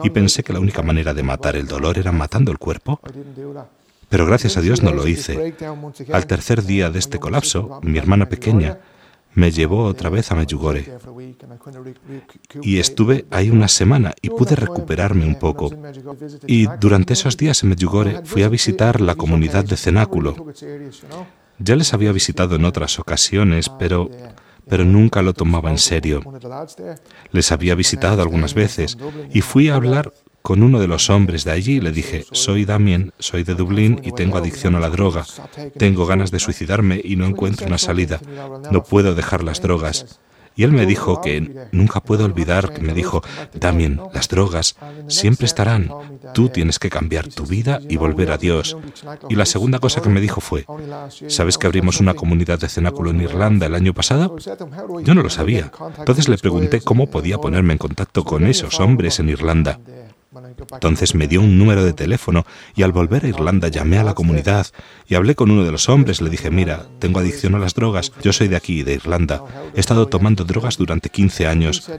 Y 0.02 0.11
pensé 0.11 0.42
que 0.42 0.52
la 0.52 0.59
única 0.59 0.83
manera 0.83 1.14
de 1.14 1.23
matar 1.23 1.54
el 1.54 1.69
dolor 1.69 1.97
era 1.97 2.11
matando 2.11 2.50
el 2.50 2.59
cuerpo. 2.59 3.00
Pero 4.09 4.26
gracias 4.26 4.57
a 4.57 4.61
Dios 4.61 4.83
no 4.83 4.90
lo 4.90 5.07
hice. 5.07 5.54
Al 6.12 6.26
tercer 6.26 6.64
día 6.64 6.90
de 6.90 6.99
este 6.99 7.21
colapso, 7.21 7.78
mi 7.85 7.99
hermana 7.99 8.28
pequeña 8.28 8.78
me 9.33 9.52
llevó 9.52 9.85
otra 9.85 10.11
vez 10.11 10.33
a 10.33 10.35
Medjugorje. 10.35 10.92
Y 12.62 12.80
estuve 12.80 13.26
ahí 13.30 13.50
una 13.50 13.69
semana 13.69 14.12
y 14.21 14.30
pude 14.30 14.57
recuperarme 14.57 15.26
un 15.26 15.37
poco. 15.37 15.71
Y 16.49 16.66
durante 16.80 17.12
esos 17.12 17.37
días 17.37 17.62
en 17.62 17.69
Medjugorje 17.69 18.23
fui 18.25 18.42
a 18.42 18.49
visitar 18.49 19.00
la 19.00 19.14
comunidad 19.14 19.64
de 19.66 19.76
cenáculo. 19.76 20.35
Ya 21.61 21.76
les 21.76 21.95
había 21.95 22.11
visitado 22.11 22.57
en 22.57 22.64
otras 22.64 22.99
ocasiones, 22.99 23.69
pero 23.69 24.11
pero 24.70 24.84
nunca 24.84 25.20
lo 25.20 25.34
tomaba 25.34 25.70
en 25.70 25.78
serio. 25.78 26.22
Les 27.32 27.52
había 27.52 27.74
visitado 27.74 28.22
algunas 28.22 28.54
veces 28.54 28.96
y 29.34 29.42
fui 29.42 29.68
a 29.68 29.74
hablar 29.74 30.12
con 30.42 30.62
uno 30.62 30.80
de 30.80 30.88
los 30.88 31.10
hombres 31.10 31.44
de 31.44 31.52
allí 31.52 31.80
le 31.80 31.92
dije, 31.92 32.24
soy 32.32 32.64
Damien, 32.64 33.12
soy 33.18 33.42
de 33.44 33.54
Dublín 33.54 34.00
y 34.02 34.12
tengo 34.12 34.38
adicción 34.38 34.74
a 34.74 34.80
la 34.80 34.88
droga. 34.88 35.26
Tengo 35.76 36.06
ganas 36.06 36.30
de 36.30 36.38
suicidarme 36.38 37.00
y 37.02 37.16
no 37.16 37.26
encuentro 37.26 37.66
una 37.66 37.76
salida. 37.76 38.20
No 38.70 38.82
puedo 38.82 39.14
dejar 39.14 39.44
las 39.44 39.60
drogas. 39.60 40.18
Y 40.60 40.64
él 40.64 40.72
me 40.72 40.84
dijo 40.84 41.22
que 41.22 41.68
nunca 41.72 42.02
puedo 42.02 42.26
olvidar 42.26 42.74
que 42.74 42.82
me 42.82 42.92
dijo, 42.92 43.22
Damien, 43.54 43.98
las 44.12 44.28
drogas 44.28 44.76
siempre 45.08 45.46
estarán. 45.46 45.88
Tú 46.34 46.50
tienes 46.50 46.78
que 46.78 46.90
cambiar 46.90 47.28
tu 47.28 47.46
vida 47.46 47.80
y 47.88 47.96
volver 47.96 48.30
a 48.30 48.36
Dios. 48.36 48.76
Y 49.30 49.36
la 49.36 49.46
segunda 49.46 49.78
cosa 49.78 50.02
que 50.02 50.10
me 50.10 50.20
dijo 50.20 50.42
fue, 50.42 50.66
¿sabes 51.28 51.56
que 51.56 51.66
abrimos 51.66 51.98
una 51.98 52.12
comunidad 52.12 52.58
de 52.58 52.68
cenáculo 52.68 53.08
en 53.08 53.22
Irlanda 53.22 53.64
el 53.64 53.74
año 53.74 53.94
pasado? 53.94 54.36
Yo 55.02 55.14
no 55.14 55.22
lo 55.22 55.30
sabía. 55.30 55.72
Entonces 55.96 56.28
le 56.28 56.36
pregunté 56.36 56.82
cómo 56.82 57.06
podía 57.06 57.38
ponerme 57.38 57.72
en 57.72 57.78
contacto 57.78 58.22
con 58.22 58.46
esos 58.46 58.80
hombres 58.80 59.18
en 59.18 59.30
Irlanda. 59.30 59.80
Entonces 60.72 61.14
me 61.14 61.28
dio 61.28 61.40
un 61.40 61.58
número 61.58 61.84
de 61.84 61.92
teléfono 61.92 62.44
y 62.74 62.82
al 62.82 62.92
volver 62.92 63.24
a 63.24 63.28
Irlanda 63.28 63.68
llamé 63.68 63.98
a 63.98 64.04
la 64.04 64.14
comunidad 64.14 64.66
y 65.08 65.14
hablé 65.14 65.34
con 65.34 65.50
uno 65.50 65.64
de 65.64 65.72
los 65.72 65.88
hombres. 65.88 66.20
Le 66.20 66.30
dije, 66.30 66.50
mira, 66.50 66.86
tengo 66.98 67.20
adicción 67.20 67.54
a 67.54 67.58
las 67.58 67.74
drogas, 67.74 68.12
yo 68.22 68.32
soy 68.32 68.48
de 68.48 68.56
aquí, 68.56 68.82
de 68.82 68.94
Irlanda. 68.94 69.42
He 69.74 69.80
estado 69.80 70.06
tomando 70.06 70.44
drogas 70.44 70.76
durante 70.76 71.08
15 71.08 71.46
años. 71.46 71.90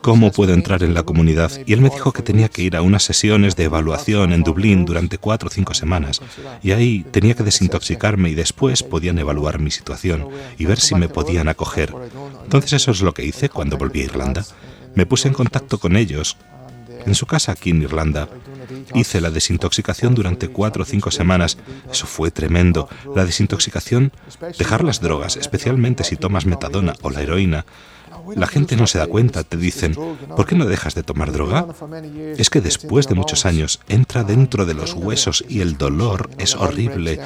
¿Cómo 0.00 0.30
puedo 0.30 0.54
entrar 0.54 0.82
en 0.82 0.94
la 0.94 1.02
comunidad? 1.02 1.50
Y 1.66 1.72
él 1.72 1.80
me 1.80 1.90
dijo 1.90 2.12
que 2.12 2.22
tenía 2.22 2.48
que 2.48 2.62
ir 2.62 2.76
a 2.76 2.82
unas 2.82 3.02
sesiones 3.02 3.56
de 3.56 3.64
evaluación 3.64 4.32
en 4.32 4.42
Dublín 4.42 4.84
durante 4.84 5.18
cuatro 5.18 5.48
o 5.48 5.50
cinco 5.50 5.74
semanas. 5.74 6.20
Y 6.62 6.72
ahí 6.72 7.04
tenía 7.10 7.34
que 7.34 7.42
desintoxicarme 7.42 8.30
y 8.30 8.34
después 8.34 8.82
podían 8.82 9.18
evaluar 9.18 9.58
mi 9.58 9.70
situación 9.70 10.28
y 10.58 10.66
ver 10.66 10.80
si 10.80 10.94
me 10.94 11.08
podían 11.08 11.48
acoger. 11.48 11.94
Entonces 12.44 12.74
eso 12.74 12.90
es 12.90 13.02
lo 13.02 13.14
que 13.14 13.24
hice 13.24 13.48
cuando 13.48 13.76
volví 13.76 14.00
a 14.00 14.04
Irlanda. 14.04 14.44
Me 14.94 15.06
puse 15.06 15.28
en 15.28 15.34
contacto 15.34 15.78
con 15.78 15.96
ellos, 15.96 16.36
en 17.06 17.14
su 17.14 17.26
casa 17.26 17.52
aquí 17.52 17.70
en 17.70 17.82
Irlanda. 17.82 18.28
Hice 18.94 19.20
la 19.20 19.30
desintoxicación 19.30 20.14
durante 20.14 20.48
cuatro 20.48 20.82
o 20.82 20.86
cinco 20.86 21.10
semanas. 21.10 21.58
Eso 21.90 22.06
fue 22.06 22.30
tremendo. 22.30 22.88
La 23.14 23.24
desintoxicación, 23.24 24.12
dejar 24.58 24.84
las 24.84 25.00
drogas, 25.00 25.36
especialmente 25.36 26.04
si 26.04 26.16
tomas 26.16 26.46
metadona 26.46 26.94
o 27.02 27.10
la 27.10 27.22
heroína. 27.22 27.64
La 28.36 28.46
gente 28.46 28.76
no 28.76 28.86
se 28.86 28.98
da 28.98 29.06
cuenta, 29.06 29.42
te 29.42 29.56
dicen, 29.56 29.94
¿por 30.36 30.46
qué 30.46 30.54
no 30.54 30.66
dejas 30.66 30.94
de 30.94 31.02
tomar 31.02 31.32
droga? 31.32 31.66
Es 32.36 32.50
que 32.50 32.60
después 32.60 33.08
de 33.08 33.14
muchos 33.14 33.46
años 33.46 33.80
entra 33.88 34.22
dentro 34.22 34.64
de 34.64 34.74
los 34.74 34.94
huesos 34.94 35.44
y 35.48 35.60
el 35.60 35.76
dolor 35.76 36.30
es 36.38 36.54
horrible. 36.54 37.20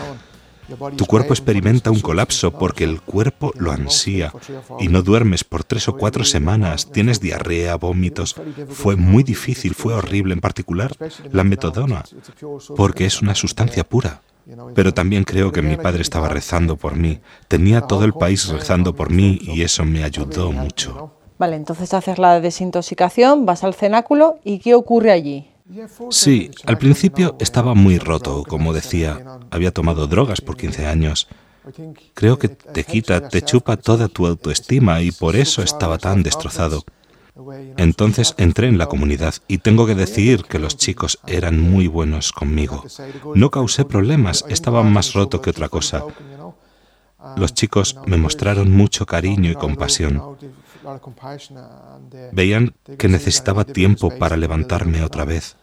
Tu 0.96 1.06
cuerpo 1.06 1.32
experimenta 1.32 1.90
un 1.90 2.00
colapso 2.00 2.50
porque 2.52 2.84
el 2.84 3.00
cuerpo 3.00 3.52
lo 3.56 3.72
ansía 3.72 4.32
y 4.78 4.88
no 4.88 5.02
duermes 5.02 5.44
por 5.44 5.64
tres 5.64 5.88
o 5.88 5.96
cuatro 5.96 6.24
semanas, 6.24 6.90
tienes 6.90 7.20
diarrea, 7.20 7.76
vómitos. 7.76 8.34
Fue 8.68 8.96
muy 8.96 9.22
difícil, 9.22 9.74
fue 9.74 9.94
horrible, 9.94 10.34
en 10.34 10.40
particular 10.40 10.92
la 11.30 11.44
metadona, 11.44 12.04
porque 12.76 13.06
es 13.06 13.22
una 13.22 13.34
sustancia 13.34 13.84
pura. 13.84 14.22
Pero 14.74 14.94
también 14.94 15.24
creo 15.24 15.50
que 15.50 15.62
mi 15.62 15.76
padre 15.76 16.02
estaba 16.02 16.28
rezando 16.28 16.76
por 16.76 16.94
mí. 16.94 17.20
Tenía 17.48 17.80
todo 17.80 18.04
el 18.04 18.12
país 18.12 18.46
rezando 18.48 18.94
por 18.94 19.10
mí 19.10 19.38
y 19.42 19.62
eso 19.62 19.84
me 19.84 20.04
ayudó 20.04 20.52
mucho. 20.52 21.12
Vale, 21.38 21.56
entonces 21.56 21.92
haces 21.92 22.18
la 22.18 22.40
desintoxicación, 22.40 23.44
vas 23.44 23.62
al 23.64 23.74
cenáculo 23.74 24.38
y 24.44 24.58
¿qué 24.60 24.74
ocurre 24.74 25.10
allí? 25.10 25.50
Sí, 26.10 26.50
al 26.64 26.78
principio 26.78 27.36
estaba 27.40 27.74
muy 27.74 27.98
roto, 27.98 28.44
como 28.44 28.72
decía. 28.72 29.40
Había 29.50 29.72
tomado 29.72 30.06
drogas 30.06 30.40
por 30.40 30.56
15 30.56 30.86
años. 30.86 31.28
Creo 32.14 32.38
que 32.38 32.48
te 32.48 32.84
quita, 32.84 33.28
te 33.28 33.42
chupa 33.42 33.76
toda 33.76 34.08
tu 34.08 34.26
autoestima 34.26 35.00
y 35.02 35.10
por 35.10 35.34
eso 35.34 35.62
estaba 35.62 35.98
tan 35.98 36.22
destrozado. 36.22 36.84
Entonces 37.76 38.34
entré 38.38 38.68
en 38.68 38.78
la 38.78 38.86
comunidad 38.86 39.34
y 39.46 39.58
tengo 39.58 39.86
que 39.86 39.94
decir 39.94 40.44
que 40.44 40.58
los 40.58 40.76
chicos 40.76 41.18
eran 41.26 41.60
muy 41.60 41.86
buenos 41.86 42.32
conmigo. 42.32 42.84
No 43.34 43.50
causé 43.50 43.84
problemas, 43.84 44.44
estaba 44.48 44.82
más 44.82 45.12
roto 45.12 45.42
que 45.42 45.50
otra 45.50 45.68
cosa. 45.68 46.04
Los 47.36 47.52
chicos 47.52 47.96
me 48.06 48.16
mostraron 48.16 48.70
mucho 48.70 49.04
cariño 49.04 49.50
y 49.50 49.54
compasión. 49.54 50.22
Veían 52.32 52.74
que 52.98 53.08
necesitaba 53.08 53.64
tiempo 53.64 54.10
para 54.18 54.36
levantarme 54.36 55.02
otra 55.02 55.24
vez. 55.24 55.56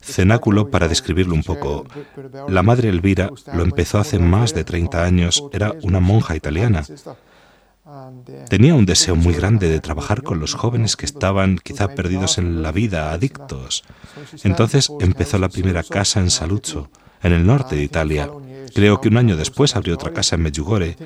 Cenáculo, 0.00 0.70
para 0.70 0.88
describirlo 0.88 1.34
un 1.34 1.44
poco, 1.44 1.86
la 2.48 2.62
madre 2.62 2.88
Elvira 2.88 3.30
lo 3.54 3.62
empezó 3.62 3.98
hace 3.98 4.18
más 4.18 4.52
de 4.52 4.64
30 4.64 5.04
años, 5.04 5.44
era 5.52 5.72
una 5.82 6.00
monja 6.00 6.34
italiana. 6.34 6.82
Tenía 8.48 8.74
un 8.74 8.86
deseo 8.86 9.16
muy 9.16 9.34
grande 9.34 9.68
de 9.68 9.80
trabajar 9.80 10.22
con 10.22 10.40
los 10.40 10.54
jóvenes 10.54 10.96
que 10.96 11.06
estaban 11.06 11.58
quizá 11.58 11.88
perdidos 11.88 12.38
en 12.38 12.62
la 12.62 12.72
vida, 12.72 13.12
adictos. 13.12 13.84
Entonces 14.44 14.90
empezó 15.00 15.38
la 15.38 15.48
primera 15.48 15.82
casa 15.82 16.20
en 16.20 16.30
Saluzzo, 16.30 16.90
en 17.22 17.32
el 17.32 17.46
norte 17.46 17.76
de 17.76 17.82
Italia. 17.82 18.30
Creo 18.74 19.00
que 19.00 19.08
un 19.08 19.16
año 19.16 19.36
después 19.36 19.76
abrió 19.76 19.94
otra 19.94 20.12
casa 20.12 20.36
en 20.36 20.42
Medjugorje 20.42 20.96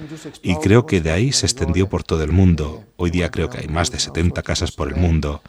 y 0.43 0.57
creo 0.57 0.87
que 0.87 1.01
de 1.01 1.11
ahí 1.11 1.33
se 1.33 1.47
extendió 1.47 1.89
por 1.89 2.03
todo 2.03 2.23
el 2.23 2.33
mundo. 2.33 2.85
Hoy 2.97 3.11
día 3.11 3.31
creo 3.31 3.49
que 3.51 3.59
hay 3.59 3.69
más 3.69 3.91
de 3.91 3.99
70 3.99 4.43
casas 4.43 4.73
por 4.73 4.89
el 4.89 4.97
mundo. 4.97 5.43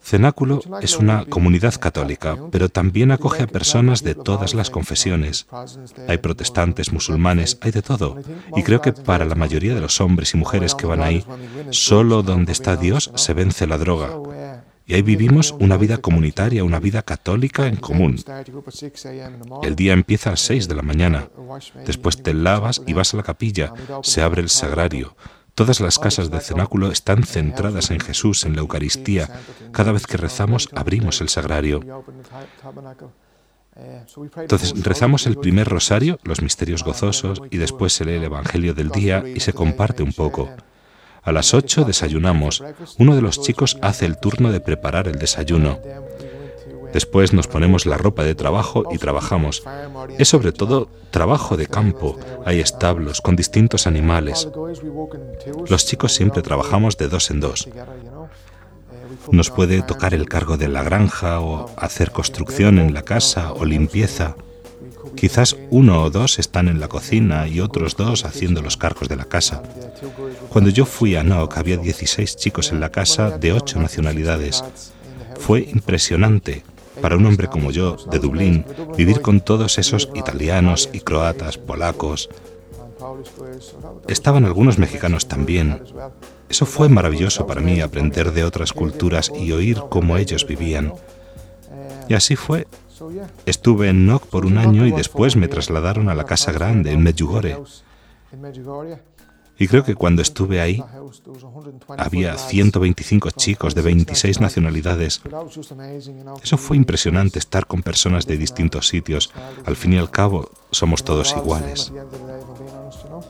Cenáculo 0.00 0.60
es 0.80 0.98
una 0.98 1.24
comunidad 1.26 1.74
católica, 1.74 2.36
pero 2.50 2.68
también 2.68 3.12
acoge 3.12 3.44
a 3.44 3.46
personas 3.46 4.02
de 4.02 4.16
todas 4.16 4.54
las 4.54 4.70
confesiones. 4.70 5.46
Hay 6.08 6.18
protestantes, 6.18 6.92
musulmanes, 6.92 7.58
hay 7.60 7.70
de 7.70 7.82
todo. 7.82 8.16
Y 8.56 8.62
creo 8.64 8.80
que 8.80 8.92
para 8.92 9.24
la 9.24 9.36
mayoría 9.36 9.74
de 9.74 9.80
los 9.80 10.00
hombres 10.00 10.34
y 10.34 10.36
mujeres 10.36 10.74
que 10.74 10.86
van 10.86 11.02
ahí, 11.02 11.24
solo 11.70 12.22
donde 12.22 12.52
está 12.52 12.76
Dios 12.76 13.12
se 13.14 13.32
vence 13.32 13.66
la 13.66 13.78
droga. 13.78 14.10
Y 14.86 14.94
ahí 14.94 15.02
vivimos 15.02 15.54
una 15.58 15.76
vida 15.76 15.98
comunitaria, 15.98 16.64
una 16.64 16.78
vida 16.78 17.02
católica 17.02 17.66
en 17.66 17.76
común. 17.76 18.16
El 19.62 19.76
día 19.76 19.94
empieza 19.94 20.30
a 20.30 20.32
las 20.32 20.40
6 20.40 20.68
de 20.68 20.74
la 20.74 20.82
mañana. 20.82 21.28
Después 21.86 22.22
te 22.22 22.34
lavas 22.34 22.82
y 22.86 22.92
vas 22.92 23.14
a 23.14 23.16
la 23.16 23.22
capilla. 23.22 23.72
Se 24.02 24.20
abre 24.20 24.42
el 24.42 24.50
sagrario. 24.50 25.16
Todas 25.54 25.80
las 25.80 25.98
casas 25.98 26.30
de 26.30 26.40
cenáculo 26.40 26.90
están 26.90 27.22
centradas 27.22 27.90
en 27.92 28.00
Jesús, 28.00 28.44
en 28.44 28.56
la 28.56 28.60
Eucaristía. 28.60 29.30
Cada 29.72 29.92
vez 29.92 30.06
que 30.06 30.16
rezamos, 30.16 30.68
abrimos 30.74 31.20
el 31.20 31.28
sagrario. 31.28 31.80
Entonces 34.36 34.84
rezamos 34.84 35.26
el 35.26 35.36
primer 35.36 35.68
rosario, 35.68 36.18
los 36.24 36.42
misterios 36.42 36.84
gozosos, 36.84 37.40
y 37.50 37.56
después 37.56 37.92
se 37.92 38.04
lee 38.04 38.14
el 38.14 38.24
Evangelio 38.24 38.74
del 38.74 38.90
día 38.90 39.24
y 39.34 39.40
se 39.40 39.52
comparte 39.52 40.02
un 40.02 40.12
poco. 40.12 40.50
A 41.24 41.32
las 41.32 41.54
8 41.54 41.84
desayunamos. 41.84 42.62
Uno 42.98 43.16
de 43.16 43.22
los 43.22 43.40
chicos 43.40 43.78
hace 43.80 44.04
el 44.04 44.18
turno 44.18 44.52
de 44.52 44.60
preparar 44.60 45.08
el 45.08 45.18
desayuno. 45.18 45.80
Después 46.92 47.32
nos 47.32 47.48
ponemos 47.48 47.86
la 47.86 47.96
ropa 47.96 48.22
de 48.22 48.34
trabajo 48.34 48.84
y 48.92 48.98
trabajamos. 48.98 49.64
Es 50.18 50.28
sobre 50.28 50.52
todo 50.52 50.88
trabajo 51.10 51.56
de 51.56 51.66
campo. 51.66 52.18
Hay 52.44 52.60
establos 52.60 53.20
con 53.20 53.34
distintos 53.36 53.86
animales. 53.86 54.48
Los 55.66 55.86
chicos 55.86 56.12
siempre 56.12 56.42
trabajamos 56.42 56.96
de 56.98 57.08
dos 57.08 57.30
en 57.30 57.40
dos. 57.40 57.68
Nos 59.32 59.50
puede 59.50 59.82
tocar 59.82 60.14
el 60.14 60.28
cargo 60.28 60.56
de 60.56 60.68
la 60.68 60.82
granja 60.82 61.40
o 61.40 61.70
hacer 61.76 62.10
construcción 62.10 62.78
en 62.78 62.94
la 62.94 63.02
casa 63.02 63.52
o 63.52 63.64
limpieza. 63.64 64.36
Quizás 65.24 65.56
uno 65.70 66.02
o 66.02 66.10
dos 66.10 66.38
están 66.38 66.68
en 66.68 66.80
la 66.80 66.88
cocina 66.88 67.48
y 67.48 67.60
otros 67.60 67.96
dos 67.96 68.26
haciendo 68.26 68.60
los 68.60 68.76
cargos 68.76 69.08
de 69.08 69.16
la 69.16 69.24
casa. 69.24 69.62
Cuando 70.50 70.68
yo 70.68 70.84
fui 70.84 71.16
a 71.16 71.24
Nock 71.24 71.56
había 71.56 71.78
16 71.78 72.36
chicos 72.36 72.72
en 72.72 72.78
la 72.78 72.90
casa 72.90 73.30
de 73.30 73.54
ocho 73.54 73.80
nacionalidades. 73.80 74.62
Fue 75.40 75.62
impresionante 75.62 76.62
para 77.00 77.16
un 77.16 77.24
hombre 77.24 77.48
como 77.48 77.70
yo, 77.70 77.96
de 78.10 78.18
Dublín, 78.18 78.66
vivir 78.98 79.22
con 79.22 79.40
todos 79.40 79.78
esos 79.78 80.10
italianos 80.14 80.90
y 80.92 81.00
croatas, 81.00 81.56
polacos. 81.56 82.28
Estaban 84.06 84.44
algunos 84.44 84.76
mexicanos 84.76 85.26
también. 85.26 85.80
Eso 86.50 86.66
fue 86.66 86.90
maravilloso 86.90 87.46
para 87.46 87.62
mí, 87.62 87.80
aprender 87.80 88.32
de 88.32 88.44
otras 88.44 88.74
culturas 88.74 89.32
y 89.34 89.52
oír 89.52 89.80
cómo 89.88 90.18
ellos 90.18 90.46
vivían. 90.46 90.92
Y 92.10 92.12
así 92.12 92.36
fue 92.36 92.66
Estuve 93.46 93.88
en 93.88 94.06
Nock 94.06 94.26
por 94.26 94.46
un 94.46 94.58
año 94.58 94.86
y 94.86 94.92
después 94.92 95.36
me 95.36 95.48
trasladaron 95.48 96.08
a 96.08 96.14
la 96.14 96.24
Casa 96.24 96.52
Grande 96.52 96.92
en 96.92 97.02
Medjugorje. 97.02 97.58
Y 99.56 99.68
creo 99.68 99.84
que 99.84 99.94
cuando 99.94 100.20
estuve 100.22 100.60
ahí 100.60 100.82
había 101.96 102.36
125 102.36 103.30
chicos 103.30 103.74
de 103.74 103.82
26 103.82 104.40
nacionalidades. 104.40 105.20
Eso 106.42 106.56
fue 106.56 106.76
impresionante 106.76 107.38
estar 107.38 107.66
con 107.66 107.82
personas 107.82 108.26
de 108.26 108.36
distintos 108.36 108.88
sitios. 108.88 109.32
Al 109.64 109.76
fin 109.76 109.92
y 109.92 109.98
al 109.98 110.10
cabo, 110.10 110.50
somos 110.70 111.04
todos 111.04 111.36
iguales. 111.36 111.92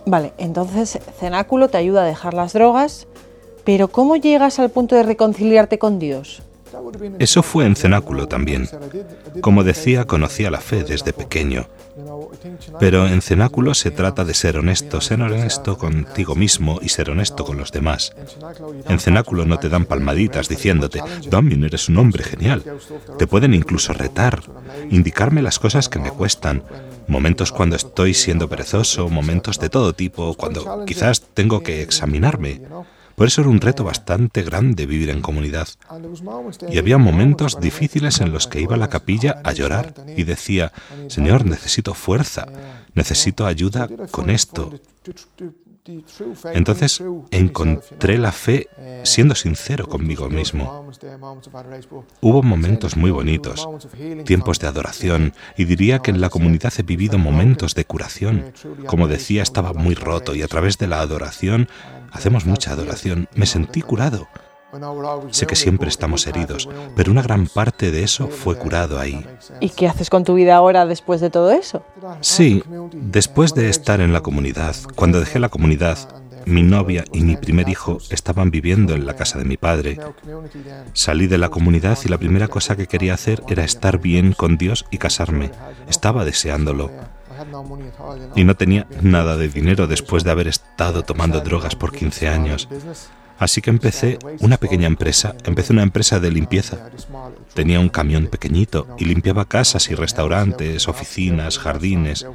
Vale, 0.07 0.33
entonces 0.39 0.99
Cenáculo 1.19 1.69
te 1.69 1.77
ayuda 1.77 2.03
a 2.03 2.07
dejar 2.07 2.33
las 2.33 2.55
drogas, 2.55 3.07
pero 3.65 3.89
¿cómo 3.89 4.17
llegas 4.17 4.59
al 4.59 4.71
punto 4.71 4.97
de 4.97 5.03
reconciliarte 5.03 5.79
con 5.79 5.99
Dios? 5.99 6.43
Eso 7.19 7.43
fue 7.43 7.67
en 7.67 7.77
cenáculo 7.77 8.29
también. 8.29 8.69
Como 9.41 9.65
decía, 9.65 10.05
conocía 10.05 10.51
la 10.51 10.61
fe 10.61 10.85
desde 10.85 11.13
pequeño. 11.13 11.67
Pero 12.81 13.07
en 13.07 13.23
cenáculo 13.23 13.75
se 13.75 13.91
trata 13.91 14.25
de 14.25 14.35
ser 14.35 14.59
honesto, 14.59 15.01
ser 15.01 15.23
honesto 15.23 15.79
contigo 15.79 16.35
mismo 16.35 16.79
y 16.83 16.89
ser 16.89 17.11
honesto 17.11 17.45
con 17.45 17.57
los 17.57 17.73
demás. 17.73 18.15
En 18.89 18.99
cenáculo 18.99 19.45
no 19.45 19.59
te 19.59 19.69
dan 19.69 19.85
palmaditas 19.85 20.49
diciéndote, 20.49 21.03
Domin, 21.29 21.65
eres 21.65 21.89
un 21.89 21.99
hombre 21.99 22.25
genial. 22.25 22.63
Te 23.19 23.27
pueden 23.27 23.55
incluso 23.55 23.93
retar, 23.93 24.43
indicarme 24.91 25.43
las 25.43 25.59
cosas 25.59 25.89
que 25.89 25.99
me 25.99 26.11
cuestan, 26.11 26.65
momentos 27.07 27.53
cuando 27.53 27.77
estoy 27.77 28.15
siendo 28.15 28.49
perezoso, 28.49 29.09
momentos 29.09 29.59
de 29.59 29.69
todo 29.69 29.93
tipo, 29.93 30.35
cuando 30.35 30.85
quizás 30.85 31.23
tengo 31.35 31.63
que 31.63 31.83
examinarme. 31.83 32.63
Por 33.17 33.27
eso 33.27 33.41
era 33.41 33.51
un 33.51 33.61
reto 33.61 33.85
bastante 33.85 34.43
grande 34.43 34.87
vivir 34.87 35.11
en 35.11 35.21
comunidad. 35.21 35.69
Y 36.71 36.79
había 36.79 36.99
momentos 36.99 37.61
difíciles 37.61 38.21
en 38.21 38.33
los 38.33 38.47
que 38.47 38.61
iba 38.61 38.75
a 38.75 38.79
la 38.79 38.89
capilla 38.89 39.41
a 39.45 39.53
llorar 39.53 39.95
y 40.17 40.25
decía, 40.25 40.73
Señor, 41.09 41.45
necesito 41.45 41.95
fuerza, 41.95 42.47
necesito 42.95 43.47
ayuda 43.47 43.89
con 44.11 44.31
esto. 44.31 44.73
Entonces 46.53 47.03
encontré 47.31 48.17
la 48.19 48.33
fe 48.33 48.69
siendo 49.03 49.35
sincero 49.35 49.87
conmigo 49.87 50.31
mismo. 50.31 50.89
Hubo 52.21 52.43
momentos 52.43 52.97
muy 52.97 53.11
bonitos, 53.11 53.69
tiempos 54.25 54.59
de 54.61 54.67
adoración, 54.67 55.35
y 55.57 55.65
diría 55.65 55.99
que 55.99 56.11
en 56.11 56.21
la 56.21 56.31
comunidad 56.31 56.73
he 56.79 56.83
vivido 56.83 57.19
momentos 57.19 57.75
de 57.75 57.85
curación. 57.85 58.53
Como 58.87 59.09
decía, 59.09 59.43
estaba 59.43 59.73
muy 59.75 59.95
roto 59.95 60.35
y 60.35 60.43
a 60.43 60.49
través 60.49 60.79
de 60.79 60.87
la 60.87 61.01
adoración 61.01 61.69
hacemos 62.13 62.47
mucha 62.47 62.73
adoración. 62.73 63.29
Me 63.35 63.47
sentí 63.47 63.83
curado. 63.83 64.29
Sé 65.31 65.47
que 65.47 65.57
siempre 65.57 65.89
estamos 65.89 66.27
heridos, 66.27 66.69
pero 66.97 67.13
una 67.13 67.23
gran 67.23 67.47
parte 67.47 67.91
de 67.91 68.03
eso 68.03 68.29
fue 68.29 68.57
curado 68.57 68.99
ahí. 68.99 69.25
¿Y 69.61 69.71
qué 69.71 69.89
haces 69.89 70.11
con 70.11 70.25
tu 70.25 70.35
vida 70.35 70.57
ahora 70.57 70.87
después 70.87 71.21
de 71.21 71.31
todo 71.31 71.51
eso? 71.53 71.85
Sí, 72.21 72.63
después 72.93 73.55
de 73.55 73.69
estar 73.69 74.01
en 74.01 74.13
la 74.13 74.21
comunidad, 74.21 74.75
cuando 74.95 75.21
dejé 75.21 75.39
la 75.39 75.49
comunidad, 75.49 75.99
mi 76.47 76.63
novia 76.63 77.05
y 77.13 77.23
mi 77.23 77.37
primer 77.37 77.69
hijo 77.69 77.99
estaban 78.11 78.51
viviendo 78.51 78.95
en 78.95 79.07
la 79.07 79.15
casa 79.15 79.39
de 79.39 79.45
mi 79.45 79.57
padre. 79.57 79.99
Salí 80.93 81.27
de 81.27 81.39
la 81.39 81.49
comunidad 81.49 81.99
y 82.05 82.09
la 82.09 82.19
primera 82.19 82.49
cosa 82.49 82.77
que 82.77 82.87
quería 82.87 83.15
hacer 83.15 83.43
era 83.49 83.65
estar 83.65 83.99
bien 83.99 84.33
con 84.33 84.59
Dios 84.59 84.85
y 84.91 84.99
casarme. 84.99 85.51
Estaba 85.89 86.25
deseándolo. 86.25 86.91
Y 88.37 88.45
no 88.45 88.55
tenía 88.55 88.87
nada 89.03 89.37
de 89.37 89.49
dinero 89.49 89.87
después 89.87 90.25
de 90.25 90.31
haber 90.31 90.49
estado 90.49 91.03
tomando 91.03 91.41
drogas 91.41 91.75
por 91.75 91.93
15 91.93 92.29
años. 92.29 92.69
Así 93.39 93.61
que 93.61 93.71
empecé 93.71 94.19
una 94.41 94.57
pequeña 94.57 94.87
empresa, 94.87 95.35
empecé 95.45 95.73
una 95.73 95.83
empresa 95.83 96.21
de 96.21 96.31
limpieza. 96.31 96.91
Tenía 97.55 97.81
un 97.81 97.89
camión 97.89 98.29
pequeñito 98.29 98.87
y 98.99 99.05
limpiaba 99.05 99.47
casas 99.47 99.91
y 99.91 99.95
restaurantes, 99.95 100.89
oficinas, 100.89 101.59
jardines. 101.59 102.27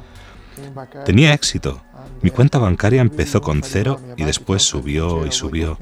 Tenía 1.06 1.32
éxito. 1.32 1.82
Mi 2.22 2.30
cuenta 2.30 2.58
bancaria 2.58 3.00
empezó 3.00 3.40
con 3.40 3.62
cero 3.62 4.00
y 4.16 4.24
después 4.24 4.62
subió 4.62 5.26
y 5.26 5.32
subió. 5.32 5.78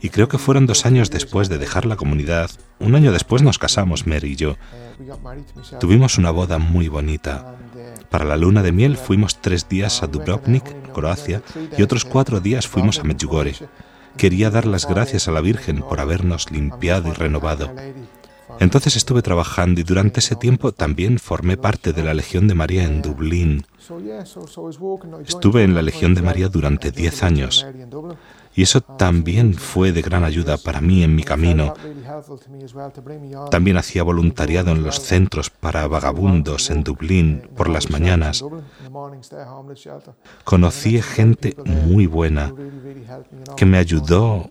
Y 0.00 0.10
creo 0.10 0.28
que 0.28 0.38
fueron 0.38 0.66
dos 0.66 0.86
años 0.86 1.10
después 1.10 1.48
de 1.48 1.58
dejar 1.58 1.84
la 1.84 1.96
comunidad. 1.96 2.50
Un 2.78 2.94
año 2.94 3.12
después 3.12 3.42
nos 3.42 3.58
casamos, 3.58 4.06
Mary 4.06 4.32
y 4.32 4.36
yo. 4.36 4.56
Tuvimos 5.80 6.18
una 6.18 6.30
boda 6.30 6.58
muy 6.58 6.88
bonita. 6.88 7.56
Para 8.10 8.24
la 8.24 8.36
luna 8.36 8.62
de 8.62 8.72
miel 8.72 8.96
fuimos 8.96 9.40
tres 9.40 9.68
días 9.68 10.02
a 10.02 10.06
Dubrovnik, 10.06 10.92
Croacia, 10.92 11.42
y 11.76 11.82
otros 11.82 12.04
cuatro 12.04 12.40
días 12.40 12.66
fuimos 12.66 12.98
a 12.98 13.04
Medjugorje. 13.04 13.68
Quería 14.16 14.50
dar 14.50 14.66
las 14.66 14.88
gracias 14.88 15.28
a 15.28 15.32
la 15.32 15.40
Virgen 15.40 15.82
por 15.82 16.00
habernos 16.00 16.50
limpiado 16.50 17.08
y 17.08 17.12
renovado. 17.12 17.70
Entonces 18.60 18.96
estuve 18.96 19.22
trabajando 19.22 19.80
y 19.80 19.84
durante 19.84 20.20
ese 20.20 20.34
tiempo 20.34 20.72
también 20.72 21.18
formé 21.18 21.56
parte 21.56 21.92
de 21.92 22.02
la 22.02 22.14
Legión 22.14 22.48
de 22.48 22.54
María 22.54 22.84
en 22.84 23.02
Dublín. 23.02 23.66
Estuve 25.26 25.62
en 25.62 25.74
la 25.74 25.82
Legión 25.82 26.14
de 26.14 26.22
María 26.22 26.48
durante 26.48 26.90
diez 26.90 27.22
años 27.22 27.66
y 28.58 28.62
eso 28.62 28.80
también 28.80 29.54
fue 29.54 29.92
de 29.92 30.02
gran 30.02 30.24
ayuda 30.24 30.56
para 30.58 30.80
mí 30.80 31.04
en 31.04 31.14
mi 31.14 31.22
camino. 31.22 31.74
También 33.52 33.76
hacía 33.76 34.02
voluntariado 34.02 34.72
en 34.72 34.82
los 34.82 34.98
centros 34.98 35.48
para 35.48 35.86
vagabundos 35.86 36.68
en 36.70 36.82
Dublín 36.82 37.48
por 37.56 37.68
las 37.68 37.88
mañanas. 37.88 38.44
Conocí 40.42 41.00
gente 41.00 41.54
muy 41.64 42.06
buena 42.06 42.52
que 43.56 43.64
me 43.64 43.78
ayudó 43.78 44.50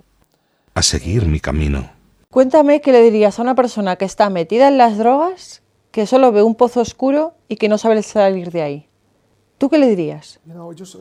a 0.74 0.84
seguir 0.84 1.26
mi 1.26 1.42
camino. 1.42 1.90
Cuéntame 2.30 2.80
qué 2.80 2.94
le 2.94 3.02
dirías 3.02 3.40
a 3.40 3.42
una 3.42 3.56
persona 3.56 3.98
que 3.98 4.06
está 4.06 4.30
metida 4.30 4.70
en 4.70 4.78
las 4.78 4.98
drogas, 4.98 5.64
que 5.92 6.08
solo 6.08 6.32
ve 6.32 6.44
un 6.44 6.56
pozo 6.56 6.80
oscuro 6.80 7.34
y 7.50 7.58
que 7.58 7.68
no 7.68 7.78
sabe 7.78 8.02
salir 8.04 8.52
de 8.52 8.62
ahí. 8.62 8.88
¿Tú 9.58 9.70
qué 9.70 9.78
le 9.80 9.88
dirías? 9.88 10.40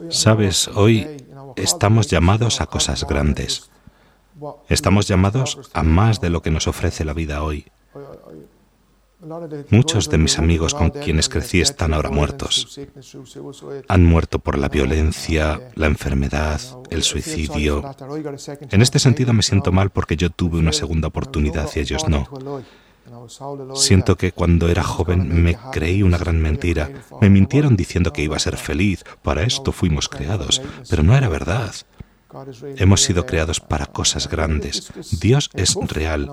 Sabes, 0.09 0.67
hoy 0.69 1.07
estamos 1.55 2.07
llamados 2.07 2.59
a 2.61 2.65
cosas 2.65 3.05
grandes. 3.05 3.69
Estamos 4.69 5.07
llamados 5.07 5.59
a 5.73 5.83
más 5.83 6.21
de 6.21 6.29
lo 6.29 6.41
que 6.41 6.51
nos 6.51 6.67
ofrece 6.67 7.05
la 7.05 7.13
vida 7.13 7.43
hoy. 7.43 7.65
Muchos 9.69 10.09
de 10.09 10.19
mis 10.19 10.37
amigos 10.37 10.75
con 10.75 10.91
quienes 10.91 11.27
crecí 11.27 11.59
están 11.59 11.93
ahora 11.93 12.11
muertos. 12.11 12.79
Han 13.87 14.05
muerto 14.05 14.37
por 14.39 14.57
la 14.57 14.69
violencia, 14.69 15.59
la 15.73 15.87
enfermedad, 15.87 16.61
el 16.91 17.01
suicidio. 17.01 17.83
En 18.69 18.81
este 18.81 18.99
sentido 18.99 19.33
me 19.33 19.41
siento 19.41 19.71
mal 19.71 19.89
porque 19.89 20.15
yo 20.15 20.29
tuve 20.29 20.59
una 20.59 20.71
segunda 20.71 21.07
oportunidad 21.07 21.67
y 21.75 21.79
ellos 21.79 22.07
no. 22.07 22.27
Siento 23.75 24.15
que 24.15 24.31
cuando 24.31 24.69
era 24.69 24.83
joven 24.83 25.43
me 25.43 25.57
creí 25.71 26.03
una 26.03 26.17
gran 26.17 26.41
mentira. 26.41 26.89
Me 27.21 27.29
mintieron 27.29 27.75
diciendo 27.75 28.13
que 28.13 28.23
iba 28.23 28.35
a 28.35 28.39
ser 28.39 28.57
feliz. 28.57 29.03
Para 29.21 29.43
esto 29.43 29.71
fuimos 29.71 30.09
creados. 30.09 30.61
Pero 30.89 31.03
no 31.03 31.15
era 31.15 31.29
verdad. 31.29 31.73
Hemos 32.75 33.01
sido 33.01 33.25
creados 33.25 33.59
para 33.59 33.85
cosas 33.85 34.29
grandes. 34.29 34.91
Dios 35.19 35.49
es 35.53 35.75
real. 35.75 36.31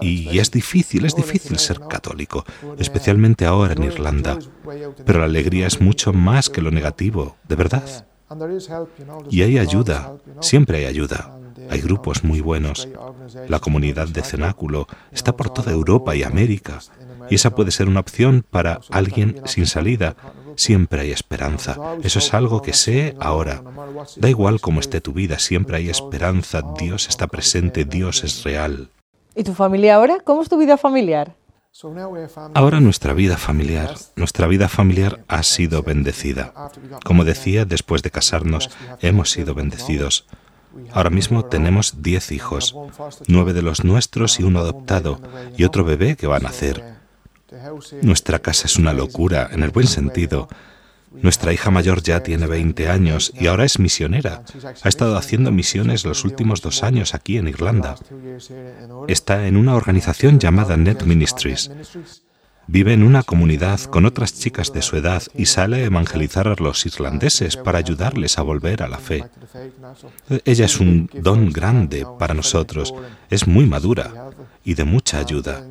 Y 0.00 0.38
es 0.38 0.50
difícil, 0.50 1.04
es 1.04 1.14
difícil 1.14 1.58
ser 1.58 1.80
católico, 1.88 2.44
especialmente 2.78 3.46
ahora 3.46 3.74
en 3.74 3.84
Irlanda. 3.84 4.38
Pero 5.06 5.20
la 5.20 5.26
alegría 5.26 5.66
es 5.66 5.80
mucho 5.80 6.12
más 6.12 6.50
que 6.50 6.62
lo 6.62 6.70
negativo, 6.70 7.36
de 7.48 7.56
verdad. 7.56 8.06
Y 9.30 9.42
hay 9.42 9.58
ayuda, 9.58 10.14
siempre 10.40 10.78
hay 10.78 10.84
ayuda. 10.86 11.38
Hay 11.70 11.80
grupos 11.80 12.24
muy 12.24 12.40
buenos. 12.40 12.88
La 13.48 13.58
comunidad 13.58 14.08
de 14.08 14.22
cenáculo 14.22 14.86
está 15.10 15.36
por 15.36 15.50
toda 15.50 15.72
Europa 15.72 16.14
y 16.14 16.22
América. 16.22 16.80
Y 17.30 17.36
esa 17.36 17.54
puede 17.54 17.70
ser 17.70 17.88
una 17.88 18.00
opción 18.00 18.44
para 18.48 18.80
alguien 18.90 19.40
sin 19.44 19.66
salida. 19.66 20.16
Siempre 20.56 21.00
hay 21.00 21.12
esperanza. 21.12 21.78
Eso 22.02 22.18
es 22.18 22.34
algo 22.34 22.60
que 22.62 22.72
sé 22.72 23.16
ahora. 23.20 23.62
Da 24.16 24.28
igual 24.28 24.60
cómo 24.60 24.80
esté 24.80 25.00
tu 25.00 25.12
vida, 25.12 25.38
siempre 25.38 25.76
hay 25.76 25.88
esperanza. 25.88 26.62
Dios 26.78 27.08
está 27.08 27.26
presente, 27.26 27.84
Dios 27.84 28.24
es 28.24 28.42
real. 28.44 28.88
¿Y 29.34 29.44
tu 29.44 29.54
familia 29.54 29.94
ahora? 29.94 30.18
¿Cómo 30.22 30.42
es 30.42 30.48
tu 30.48 30.58
vida 30.58 30.76
familiar? 30.76 31.34
Ahora 32.54 32.80
nuestra 32.80 33.14
vida 33.14 33.38
familiar, 33.38 33.94
nuestra 34.14 34.46
vida 34.46 34.68
familiar 34.68 35.24
ha 35.26 35.42
sido 35.42 35.82
bendecida. 35.82 36.52
Como 37.02 37.24
decía, 37.24 37.64
después 37.64 38.02
de 38.02 38.10
casarnos, 38.10 38.68
hemos 39.00 39.30
sido 39.30 39.54
bendecidos. 39.54 40.26
Ahora 40.92 41.08
mismo 41.08 41.46
tenemos 41.46 42.02
diez 42.02 42.30
hijos, 42.30 42.76
nueve 43.26 43.54
de 43.54 43.62
los 43.62 43.84
nuestros 43.84 44.38
y 44.38 44.42
uno 44.42 44.60
adoptado, 44.60 45.20
y 45.56 45.64
otro 45.64 45.82
bebé 45.82 46.16
que 46.16 46.26
va 46.26 46.36
a 46.36 46.40
nacer. 46.40 46.96
Nuestra 48.02 48.38
casa 48.38 48.66
es 48.66 48.76
una 48.76 48.92
locura, 48.92 49.48
en 49.50 49.62
el 49.62 49.70
buen 49.70 49.86
sentido. 49.86 50.48
Nuestra 51.20 51.52
hija 51.52 51.70
mayor 51.70 52.02
ya 52.02 52.22
tiene 52.22 52.46
20 52.46 52.88
años 52.88 53.32
y 53.38 53.46
ahora 53.46 53.64
es 53.64 53.78
misionera. 53.78 54.44
Ha 54.82 54.88
estado 54.88 55.16
haciendo 55.16 55.52
misiones 55.52 56.04
los 56.04 56.24
últimos 56.24 56.62
dos 56.62 56.82
años 56.82 57.14
aquí 57.14 57.36
en 57.36 57.48
Irlanda. 57.48 57.96
Está 59.08 59.46
en 59.46 59.56
una 59.56 59.74
organización 59.74 60.38
llamada 60.38 60.76
Net 60.76 61.04
Ministries. 61.04 61.70
Vive 62.66 62.92
en 62.92 63.02
una 63.02 63.22
comunidad 63.22 63.80
con 63.80 64.06
otras 64.06 64.38
chicas 64.38 64.72
de 64.72 64.82
su 64.82 64.96
edad 64.96 65.22
y 65.34 65.46
sale 65.46 65.78
a 65.78 65.84
evangelizar 65.84 66.46
a 66.48 66.54
los 66.54 66.86
irlandeses 66.86 67.56
para 67.56 67.78
ayudarles 67.78 68.38
a 68.38 68.42
volver 68.42 68.82
a 68.82 68.88
la 68.88 68.98
fe. 68.98 69.24
Ella 70.44 70.66
es 70.66 70.78
un 70.78 71.10
don 71.12 71.50
grande 71.50 72.06
para 72.18 72.34
nosotros, 72.34 72.94
es 73.30 73.46
muy 73.46 73.66
madura 73.66 74.30
y 74.64 74.74
de 74.74 74.84
mucha 74.84 75.18
ayuda. 75.18 75.66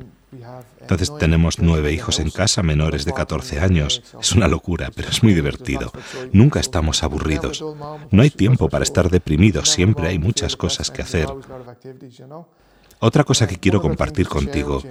Entonces 0.80 1.12
tenemos 1.18 1.58
nueve 1.58 1.92
hijos 1.92 2.18
en 2.18 2.30
casa 2.30 2.62
menores 2.62 3.04
de 3.04 3.12
14 3.12 3.60
años. 3.60 4.02
Es 4.20 4.32
una 4.32 4.48
locura, 4.48 4.90
pero 4.94 5.08
es 5.08 5.22
muy 5.22 5.34
divertido. 5.34 5.92
Nunca 6.32 6.60
estamos 6.60 7.02
aburridos. 7.02 7.64
No 8.10 8.22
hay 8.22 8.30
tiempo 8.30 8.68
para 8.68 8.84
estar 8.84 9.10
deprimidos, 9.10 9.70
siempre 9.70 10.08
hay 10.08 10.18
muchas 10.18 10.56
cosas 10.56 10.90
que 10.90 11.02
hacer. 11.02 11.28
Otra 12.98 13.24
cosa 13.24 13.46
que 13.46 13.58
quiero 13.58 13.82
compartir 13.82 14.28
contigo. 14.28 14.82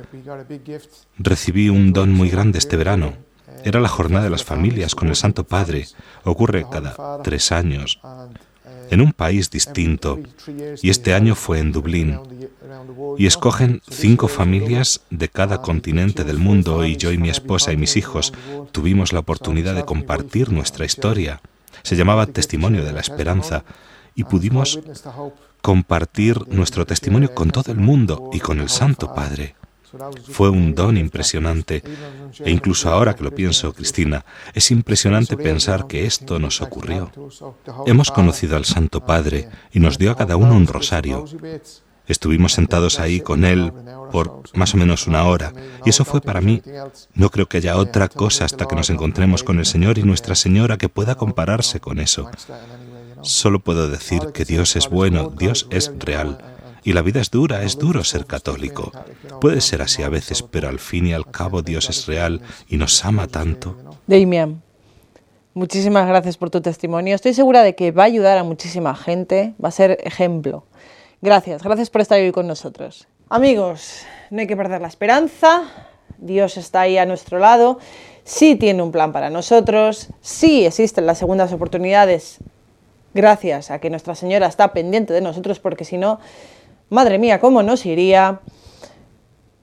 Recibí 1.17 1.69
un 1.69 1.93
don 1.93 2.11
muy 2.11 2.29
grande 2.29 2.59
este 2.59 2.77
verano. 2.77 3.13
Era 3.63 3.79
la 3.79 3.89
jornada 3.89 4.23
de 4.23 4.29
las 4.29 4.43
familias 4.43 4.95
con 4.95 5.07
el 5.07 5.15
Santo 5.15 5.43
Padre. 5.43 5.87
Ocurre 6.23 6.65
cada 6.69 7.21
tres 7.23 7.51
años 7.51 7.99
en 8.91 9.01
un 9.01 9.13
país 9.13 9.49
distinto, 9.49 10.19
y 10.81 10.89
este 10.89 11.13
año 11.13 11.33
fue 11.33 11.59
en 11.59 11.71
Dublín. 11.71 12.19
Y 13.17 13.25
escogen 13.25 13.81
cinco 13.89 14.27
familias 14.27 15.01
de 15.09 15.29
cada 15.29 15.61
continente 15.61 16.23
del 16.23 16.37
mundo 16.37 16.85
y 16.85 16.97
yo 16.97 17.11
y 17.11 17.17
mi 17.17 17.29
esposa 17.29 17.71
y 17.71 17.77
mis 17.77 17.95
hijos 17.97 18.33
tuvimos 18.71 19.13
la 19.13 19.19
oportunidad 19.19 19.73
de 19.75 19.85
compartir 19.85 20.51
nuestra 20.51 20.85
historia. 20.85 21.41
Se 21.83 21.95
llamaba 21.95 22.27
Testimonio 22.27 22.83
de 22.83 22.91
la 22.91 22.99
Esperanza 22.99 23.63
y 24.13 24.25
pudimos 24.25 24.79
compartir 25.61 26.47
nuestro 26.49 26.85
testimonio 26.85 27.33
con 27.33 27.49
todo 27.51 27.71
el 27.71 27.77
mundo 27.77 28.29
y 28.33 28.39
con 28.39 28.59
el 28.59 28.69
Santo 28.69 29.13
Padre. 29.13 29.55
Fue 30.29 30.49
un 30.49 30.73
don 30.73 30.97
impresionante. 30.97 31.83
E 32.39 32.51
incluso 32.51 32.89
ahora 32.89 33.15
que 33.15 33.23
lo 33.23 33.31
pienso, 33.31 33.73
Cristina, 33.73 34.25
es 34.53 34.71
impresionante 34.71 35.37
pensar 35.37 35.87
que 35.87 36.05
esto 36.05 36.39
nos 36.39 36.61
ocurrió. 36.61 37.11
Hemos 37.85 38.11
conocido 38.11 38.55
al 38.55 38.65
Santo 38.65 39.05
Padre 39.05 39.49
y 39.71 39.79
nos 39.79 39.97
dio 39.97 40.11
a 40.11 40.17
cada 40.17 40.35
uno 40.35 40.55
un 40.55 40.67
rosario. 40.67 41.25
Estuvimos 42.07 42.53
sentados 42.53 42.99
ahí 42.99 43.21
con 43.21 43.45
Él 43.45 43.71
por 44.11 44.43
más 44.53 44.73
o 44.73 44.77
menos 44.77 45.07
una 45.07 45.23
hora 45.23 45.53
y 45.85 45.89
eso 45.89 46.03
fue 46.03 46.19
para 46.19 46.41
mí. 46.41 46.61
No 47.13 47.29
creo 47.29 47.47
que 47.47 47.57
haya 47.57 47.77
otra 47.77 48.07
cosa 48.07 48.45
hasta 48.45 48.65
que 48.65 48.75
nos 48.75 48.89
encontremos 48.89 49.43
con 49.43 49.59
el 49.59 49.65
Señor 49.65 49.97
y 49.97 50.03
Nuestra 50.03 50.35
Señora 50.35 50.77
que 50.77 50.89
pueda 50.89 51.15
compararse 51.15 51.79
con 51.79 51.99
eso. 51.99 52.29
Solo 53.21 53.59
puedo 53.59 53.87
decir 53.87 54.31
que 54.33 54.45
Dios 54.45 54.75
es 54.75 54.89
bueno, 54.89 55.29
Dios 55.29 55.67
es 55.69 55.91
real. 55.99 56.39
Y 56.83 56.93
la 56.93 57.01
vida 57.01 57.21
es 57.21 57.29
dura, 57.29 57.63
es 57.63 57.77
duro 57.77 58.03
ser 58.03 58.25
católico. 58.25 58.91
Puede 59.39 59.61
ser 59.61 59.81
así 59.81 60.01
a 60.03 60.09
veces, 60.09 60.41
pero 60.41 60.67
al 60.67 60.79
fin 60.79 61.07
y 61.07 61.13
al 61.13 61.29
cabo 61.29 61.61
Dios 61.61 61.89
es 61.89 62.07
real 62.07 62.41
y 62.67 62.77
nos 62.77 63.05
ama 63.05 63.27
tanto. 63.27 63.75
Damian, 64.07 64.61
muchísimas 65.53 66.07
gracias 66.07 66.37
por 66.37 66.49
tu 66.49 66.61
testimonio. 66.61 67.13
Estoy 67.13 67.33
segura 67.33 67.61
de 67.63 67.75
que 67.75 67.91
va 67.91 68.03
a 68.03 68.07
ayudar 68.07 68.37
a 68.37 68.43
muchísima 68.43 68.95
gente, 68.95 69.53
va 69.63 69.69
a 69.69 69.71
ser 69.71 69.99
ejemplo. 70.03 70.65
Gracias, 71.21 71.61
gracias 71.61 71.91
por 71.91 72.01
estar 72.01 72.19
hoy 72.19 72.31
con 72.31 72.47
nosotros. 72.47 73.07
Amigos, 73.29 74.01
no 74.31 74.41
hay 74.41 74.47
que 74.47 74.57
perder 74.57 74.81
la 74.81 74.87
esperanza. 74.87 75.63
Dios 76.17 76.57
está 76.57 76.81
ahí 76.81 76.97
a 76.97 77.05
nuestro 77.05 77.37
lado. 77.37 77.79
Sí 78.23 78.55
tiene 78.55 78.81
un 78.81 78.91
plan 78.91 79.11
para 79.11 79.29
nosotros. 79.29 80.07
Sí 80.21 80.65
existen 80.65 81.05
las 81.05 81.19
segundas 81.19 81.53
oportunidades 81.53 82.39
gracias 83.13 83.71
a 83.71 83.79
que 83.79 83.89
Nuestra 83.89 84.15
Señora 84.15 84.47
está 84.47 84.73
pendiente 84.73 85.13
de 85.13 85.21
nosotros, 85.21 85.59
porque 85.59 85.85
si 85.85 85.97
no, 85.97 86.19
Madre 86.91 87.19
mía, 87.19 87.39
¿cómo 87.39 87.63
nos 87.63 87.85
iría? 87.85 88.41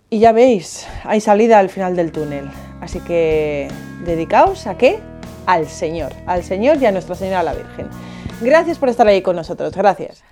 Y 0.09 0.19
ya 0.19 0.33
veis, 0.33 0.87
hay 1.05 1.21
salida 1.21 1.59
al 1.59 1.69
final 1.69 1.95
del 1.95 2.11
túnel. 2.11 2.51
Así 2.81 3.01
que 3.01 3.69
dedicaos 4.03 4.67
a 4.67 4.79
qué? 4.79 4.99
Al 5.45 5.69
Señor, 5.69 6.14
al 6.25 6.43
Señor 6.43 6.79
y 6.81 6.87
a 6.87 6.91
Nuestra 6.91 7.14
Señora 7.14 7.43
la 7.43 7.53
Virgen. 7.53 7.88
Gracias 8.41 8.79
por 8.79 8.88
estar 8.88 9.07
ahí 9.07 9.21
con 9.21 9.37
nosotros, 9.37 9.75
gracias. 9.77 10.25